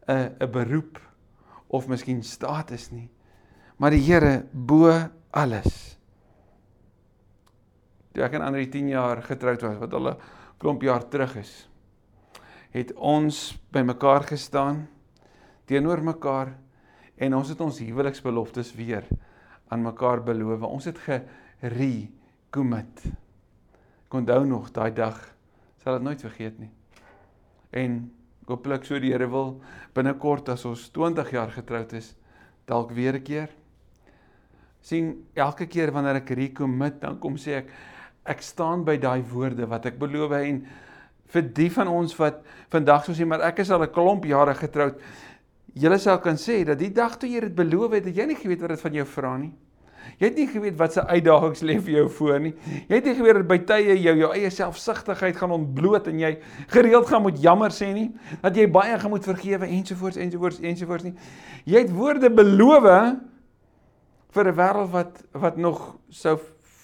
'n 0.07 0.35
'n 0.39 0.51
beroep 0.51 1.01
of 1.67 1.87
miskien 1.87 2.23
status 2.23 2.91
nie, 2.91 3.09
maar 3.77 3.91
die 3.91 4.01
Here 4.01 4.45
bo 4.53 4.93
alles 5.31 5.84
toe 8.15 8.23
ek 8.23 8.39
en 8.39 8.47
Andri 8.47 8.69
10 8.71 8.95
jaar 8.95 9.21
getroud 9.21 9.67
was 9.67 9.77
wat 9.83 9.93
al 9.93 10.09
'n 10.09 10.17
klomp 10.57 10.81
jaar 10.81 11.03
terug 11.03 11.35
is 11.35 11.67
het 12.75 12.91
ons 12.99 13.53
bymekaar 13.71 14.25
gestaan 14.27 14.83
teenoor 15.69 16.01
mekaar 16.03 16.51
en 17.15 17.35
ons 17.37 17.49
het 17.49 17.61
ons 17.63 17.79
huweliksbeloftes 17.79 18.73
weer 18.75 19.07
aan 19.71 19.85
mekaar 19.85 20.21
beloof. 20.23 20.65
Ons 20.67 20.89
het 20.91 20.99
ge-recommit. 21.05 23.05
Ek 24.05 24.17
onthou 24.19 24.43
nog 24.45 24.67
daai 24.75 24.91
dag, 24.93 25.17
sal 25.79 25.97
dit 25.97 26.05
nooit 26.05 26.25
vergeet 26.27 26.59
nie. 26.59 26.69
En 27.71 28.11
hooplik 28.45 28.83
so 28.85 28.99
die 28.99 29.13
Here 29.13 29.29
wil 29.31 29.55
binnekort 29.95 30.51
as 30.51 30.67
ons 30.67 30.89
20 30.93 31.31
jaar 31.31 31.55
getroud 31.55 31.95
is, 31.95 32.13
dalk 32.67 32.91
weer 32.91 33.15
'n 33.15 33.23
keer. 33.23 33.49
sien 34.81 35.25
elke 35.33 35.65
keer 35.65 35.91
wanneer 35.91 36.15
ek 36.15 36.29
recommit, 36.29 37.01
dan 37.01 37.19
kom 37.19 37.37
sê 37.37 37.57
ek 37.57 37.69
ek 38.25 38.41
staan 38.41 38.83
by 38.85 38.97
daai 38.97 39.21
woorde 39.29 39.67
wat 39.69 39.85
ek 39.85 39.99
beloof 40.01 40.31
en 40.39 40.63
vir 41.33 41.45
die 41.57 41.69
van 41.73 41.89
ons 41.91 42.15
wat 42.17 42.41
vandag 42.73 43.05
sou 43.05 43.15
sê 43.17 43.25
maar 43.27 43.43
ek 43.45 43.61
is 43.61 43.71
al 43.71 43.83
'n 43.83 43.93
klomp 43.93 44.25
jare 44.25 44.53
getroud. 44.53 44.97
Julle 45.75 45.97
sal 45.99 46.19
kan 46.19 46.35
sê 46.35 46.63
dat 46.65 46.79
die 46.79 46.89
dag 46.93 47.17
toe 47.17 47.29
jy 47.29 47.39
dit 47.39 47.55
beloof 47.55 47.91
het, 47.91 48.05
het 48.05 48.15
jy 48.15 48.25
nie 48.25 48.35
geweet 48.35 48.61
wat 48.61 48.69
dit 48.69 48.81
van 48.81 48.93
jou 48.93 49.05
vra 49.05 49.37
nie. 49.37 49.53
Jy 50.19 50.29
het 50.29 50.37
nie 50.37 50.47
geweet 50.47 50.77
wat 50.77 50.93
se 50.93 51.01
uitdagings 51.01 51.61
lê 51.65 51.75
vir 51.81 51.93
jou 51.97 52.09
voor 52.09 52.39
nie. 52.39 52.53
Jy 52.87 52.95
het 52.95 53.05
nie 53.05 53.15
geweet 53.17 53.39
dat 53.41 53.47
by 53.49 53.57
tye 53.57 53.97
jou 53.99 54.15
jou 54.15 54.31
eie 54.33 54.49
selfsugtigheid 54.53 55.35
gaan 55.35 55.51
ontbloot 55.51 56.07
en 56.07 56.19
jy 56.19 56.31
gereeld 56.71 57.09
gaan 57.09 57.25
moet 57.25 57.41
jammer 57.41 57.73
sê 57.73 57.91
nie, 57.93 58.09
dat 58.41 58.55
jy 58.55 58.67
baie 58.71 58.99
gaan 58.99 59.11
moet 59.11 59.25
vergewe 59.25 59.67
ensovoorts 59.67 60.17
ensovoorts 60.17 60.61
ensovoorts 60.61 61.03
nie. 61.03 61.15
Jy 61.65 61.79
het 61.79 61.91
woorde 61.91 62.29
beloof 62.29 62.87
vir 64.35 64.47
'n 64.51 64.55
wêreld 64.55 64.91
wat 64.91 65.23
wat 65.33 65.57
nog 65.57 65.97
sou 66.09 66.39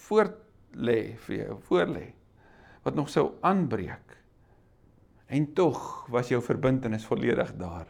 voort 0.07 0.40
lê 0.75 1.15
vir 1.27 1.37
jou, 1.37 1.57
voor 1.67 1.87
lê. 1.91 2.05
Wat 2.83 2.95
nog 2.95 3.09
sou 3.09 3.31
aanbreek. 3.41 4.17
En 5.31 5.53
tog 5.53 6.07
was 6.11 6.31
jou 6.31 6.41
verbintenis 6.43 7.05
volledig 7.05 7.55
daar 7.59 7.87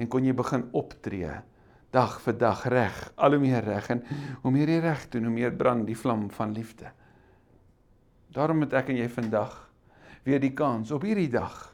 en 0.00 0.08
kon 0.08 0.24
jy 0.24 0.32
begin 0.34 0.64
optree 0.72 1.34
dag 1.92 2.14
vir 2.24 2.36
dag 2.40 2.62
reg, 2.72 2.96
al 3.20 3.36
hoe 3.36 3.42
meer 3.42 3.64
reg 3.64 3.90
en 3.92 4.00
hoe 4.42 4.52
meer 4.54 4.70
jy 4.72 4.78
reg 4.80 5.02
doen, 5.12 5.28
hoe 5.28 5.34
meer 5.34 5.52
brand 5.52 5.84
die 5.86 5.96
vlam 5.98 6.30
van 6.32 6.54
liefde. 6.56 6.88
Daarom 8.32 8.64
het 8.64 8.72
ek 8.80 8.88
en 8.88 9.02
jy 9.02 9.08
vandag 9.12 9.58
weer 10.24 10.40
die 10.40 10.54
kans 10.56 10.90
op 10.94 11.04
hierdie 11.04 11.28
dag 11.28 11.71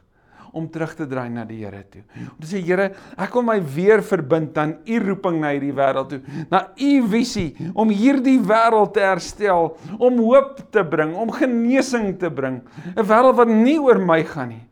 om 0.53 0.69
terug 0.69 0.95
te 0.95 1.07
draai 1.07 1.29
na 1.29 1.45
die 1.45 1.59
Here 1.63 1.83
toe. 1.91 2.03
Om 2.15 2.37
te 2.39 2.47
sê 2.47 2.61
Here, 2.63 2.91
ek 3.17 3.33
wil 3.33 3.45
my 3.47 3.59
weer 3.61 4.03
verbind 4.05 4.57
aan 4.57 4.77
u 4.85 4.99
roeping 5.03 5.39
na 5.41 5.53
hierdie 5.53 5.75
wêreld 5.75 6.09
toe, 6.09 6.21
na 6.51 6.63
u 6.75 6.91
visie 7.11 7.71
om 7.73 7.89
hierdie 7.89 8.39
wêreld 8.39 8.93
te 8.93 9.03
herstel, 9.03 9.75
om 9.99 10.17
hoop 10.23 10.63
te 10.71 10.83
bring, 10.83 11.15
om 11.15 11.31
genesing 11.31 12.17
te 12.19 12.29
bring, 12.29 12.61
'n 12.95 13.05
wêreld 13.05 13.35
wat 13.35 13.47
nie 13.47 13.79
oor 13.79 13.99
my 13.99 14.23
gaan 14.23 14.49
nie. 14.49 14.65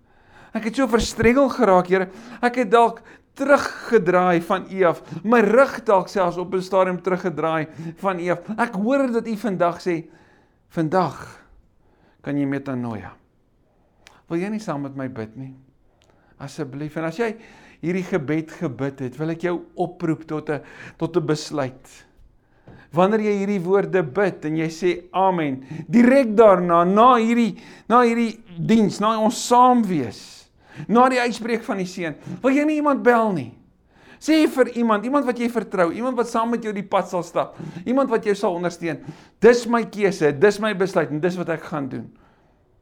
Ek 0.54 0.63
het 0.66 0.76
so 0.76 0.88
verstrengel 0.88 1.50
geraak, 1.50 1.88
Here. 1.88 2.10
Ek 2.42 2.56
het 2.56 2.72
dalk 2.72 3.02
teruggedraai 3.38 4.42
van 4.42 4.66
U 4.72 4.84
af. 4.90 5.02
My 5.24 5.42
rug 5.46 5.84
dalk 5.86 6.10
selfs 6.10 6.38
op 6.38 6.54
'n 6.54 6.62
stadium 6.62 7.02
teruggedraai 7.02 7.68
van 7.98 8.20
U 8.20 8.30
af. 8.30 8.40
Ek 8.58 8.74
hoor 8.74 9.12
dat 9.12 9.28
U 9.28 9.36
vandag 9.36 9.82
sê, 9.82 10.08
vandag 10.70 11.40
kan 12.22 12.38
jy 12.38 12.46
metanoia. 12.46 13.13
Wil 14.28 14.40
jy 14.40 14.50
nie 14.50 14.60
saam 14.60 14.82
met 14.82 14.96
my 14.96 15.08
bid 15.08 15.36
nie? 15.36 15.54
Asseblief. 16.39 16.97
En 16.97 17.08
as 17.10 17.17
jy 17.17 17.32
hierdie 17.82 18.06
gebed 18.08 18.52
gebid 18.60 19.06
het, 19.06 19.17
wil 19.19 19.34
ek 19.34 19.45
jou 19.47 19.56
oproep 19.76 20.26
tot 20.28 20.50
'n 20.50 20.62
tot 20.97 21.17
'n 21.17 21.26
besluit. 21.26 22.06
Wanneer 22.91 23.19
jy 23.19 23.34
hierdie 23.43 23.63
woorde 23.63 24.04
bid 24.04 24.45
en 24.45 24.58
jy 24.58 24.69
sê 24.69 25.04
amen, 25.12 25.63
direk 25.88 26.36
daarna 26.36 26.84
na 26.84 27.15
hierdie 27.15 27.58
na 27.89 28.02
hierdie 28.02 28.39
diens, 28.58 29.00
na 29.00 29.19
ons 29.19 29.47
saam 29.47 29.84
wees 29.84 30.38
na 30.88 31.08
die 31.10 31.19
uitspreek 31.19 31.63
van 31.65 31.78
die 31.82 31.89
seën. 31.89 32.15
Wil 32.43 32.52
jy 32.52 32.65
nie 32.65 32.76
iemand 32.82 33.02
bel 33.06 33.32
nie? 33.34 33.52
Sê 34.21 34.47
vir 34.50 34.71
iemand, 34.82 35.06
iemand 35.06 35.26
wat 35.26 35.38
jy 35.38 35.50
vertrou, 35.50 35.91
iemand 35.93 36.17
wat 36.17 36.30
saam 36.30 36.50
met 36.50 36.63
jou 36.65 36.73
die 36.73 36.86
pad 36.86 37.10
sal 37.10 37.23
stap, 37.26 37.58
iemand 37.86 38.10
wat 38.10 38.26
jou 38.26 38.34
sal 38.38 38.56
ondersteun. 38.58 39.04
Dis 39.43 39.67
my 39.69 39.84
keuse, 39.93 40.32
dis 40.41 40.60
my 40.60 40.73
besluit 40.78 41.12
en 41.13 41.21
dis 41.21 41.38
wat 41.38 41.50
ek 41.54 41.67
gaan 41.69 41.89
doen. 41.91 42.08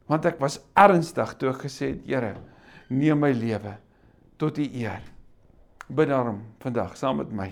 Want 0.08 0.24
ek 0.28 0.40
was 0.40 0.60
ernstig 0.78 1.34
toe 1.36 1.50
ek 1.50 1.66
gesê 1.66 1.92
het, 1.92 2.06
Here, 2.08 2.36
neem 2.88 3.20
my 3.20 3.32
lewe 3.34 3.76
tot 4.36 4.58
U 4.58 4.66
eer. 4.66 5.02
Bid 5.86 6.10
daarom 6.10 6.42
vandag 6.62 6.96
saam 6.98 7.20
met 7.22 7.32
my. 7.32 7.48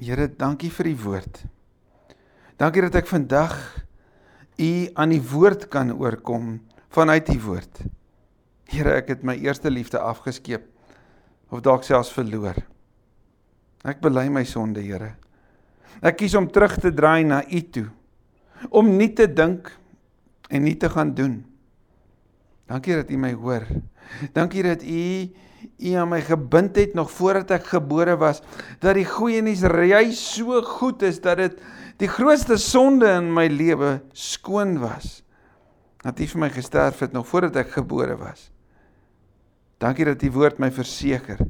Here, 0.00 0.26
dankie 0.28 0.70
vir 0.72 0.88
die 0.88 0.98
woord. 0.98 1.42
Dankie 2.58 2.84
dat 2.86 3.02
ek 3.02 3.10
vandag 3.10 3.56
U 4.60 4.72
aan 4.94 5.12
die 5.12 5.22
woord 5.22 5.68
kan 5.72 5.92
oorkom 5.92 6.60
vanuit 6.92 7.28
u 7.34 7.38
woord. 7.40 7.82
Here, 8.68 8.96
ek 9.00 9.08
het 9.14 9.24
my 9.24 9.34
eerste 9.40 9.70
liefde 9.72 10.00
afgeskeep 10.00 10.64
of 11.52 11.62
dalk 11.64 11.84
selfs 11.84 12.12
verloor. 12.12 12.56
Ek 13.84 14.00
bely 14.04 14.28
my 14.32 14.44
sonde, 14.48 14.80
Here. 14.84 15.14
Ek 16.00 16.20
kies 16.20 16.36
om 16.38 16.48
terug 16.52 16.78
te 16.80 16.92
draai 16.94 17.24
na 17.24 17.42
u 17.44 17.60
toe. 17.72 17.88
Om 18.70 18.92
nie 18.96 19.10
te 19.16 19.26
dink 19.28 19.70
en 20.48 20.64
nie 20.64 20.76
te 20.76 20.88
gaan 20.92 21.12
doen. 21.16 21.40
Dankie 22.66 22.94
dat 22.94 23.10
u 23.10 23.16
my 23.16 23.32
hoor. 23.34 23.66
Dankie 24.32 24.62
dat 24.62 24.82
u 24.82 25.30
u 25.78 25.92
aan 25.94 26.08
my 26.08 26.20
gebind 26.20 26.76
het 26.76 26.94
nog 26.94 27.10
voordat 27.10 27.50
ek 27.50 27.66
gebore 27.74 28.16
was. 28.16 28.42
Dat 28.78 28.94
die 28.94 29.06
goeie 29.06 29.42
nuus 29.42 29.62
reis 29.62 30.20
so 30.34 30.62
goed 30.62 31.02
is 31.02 31.20
dat 31.20 31.36
dit 31.36 31.58
die 32.02 32.08
grootste 32.08 32.56
sonde 32.56 33.06
in 33.18 33.32
my 33.32 33.46
lewe 33.46 34.00
skoon 34.12 34.78
was 34.82 35.22
dat 36.02 36.18
U 36.18 36.26
vir 36.26 36.40
my 36.44 36.50
gesterf 36.50 37.02
het 37.04 37.14
nog 37.14 37.28
voordat 37.30 37.60
ek 37.62 37.76
gebore 37.78 38.16
was. 38.18 38.50
Dankie 39.82 40.06
dat 40.06 40.22
U 40.22 40.30
woord 40.34 40.58
my 40.62 40.70
verseker 40.74 41.40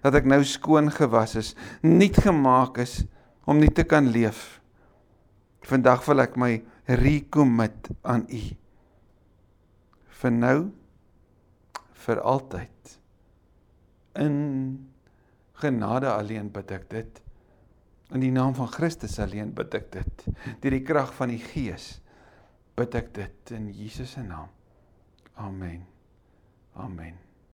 dat 0.00 0.16
ek 0.16 0.26
nou 0.28 0.40
skoon 0.46 0.88
gewas 0.94 1.36
is, 1.36 1.52
nuut 1.84 2.16
gemaak 2.24 2.78
is 2.80 3.02
om 3.44 3.58
nie 3.60 3.70
te 3.74 3.84
kan 3.84 4.08
leef. 4.10 4.60
Vandag 5.68 6.02
wil 6.06 6.24
ek 6.24 6.38
my 6.40 6.54
recommit 6.88 7.90
aan 8.02 8.24
U. 8.26 8.42
Vir 10.20 10.34
nou 10.36 10.58
vir 12.04 12.20
altyd. 12.20 12.94
In 14.20 14.36
genade 15.60 16.10
alleen 16.12 16.50
bid 16.52 16.72
ek 16.76 16.88
dit. 16.92 17.22
In 18.10 18.24
die 18.24 18.32
naam 18.34 18.56
van 18.58 18.70
Christus 18.72 19.18
alleen 19.22 19.54
bid 19.54 19.74
ek 19.78 19.90
dit. 19.94 20.28
Deur 20.60 20.76
die 20.76 20.84
krag 20.84 21.14
van 21.16 21.32
die 21.32 21.42
Gees 21.52 21.92
bid 22.78 22.96
ek 22.96 23.12
dit 23.16 23.56
in 23.56 23.70
Jesus 23.76 24.16
se 24.16 24.24
naam. 24.24 24.48
Amen. 25.40 25.84
Amen. 26.74 27.29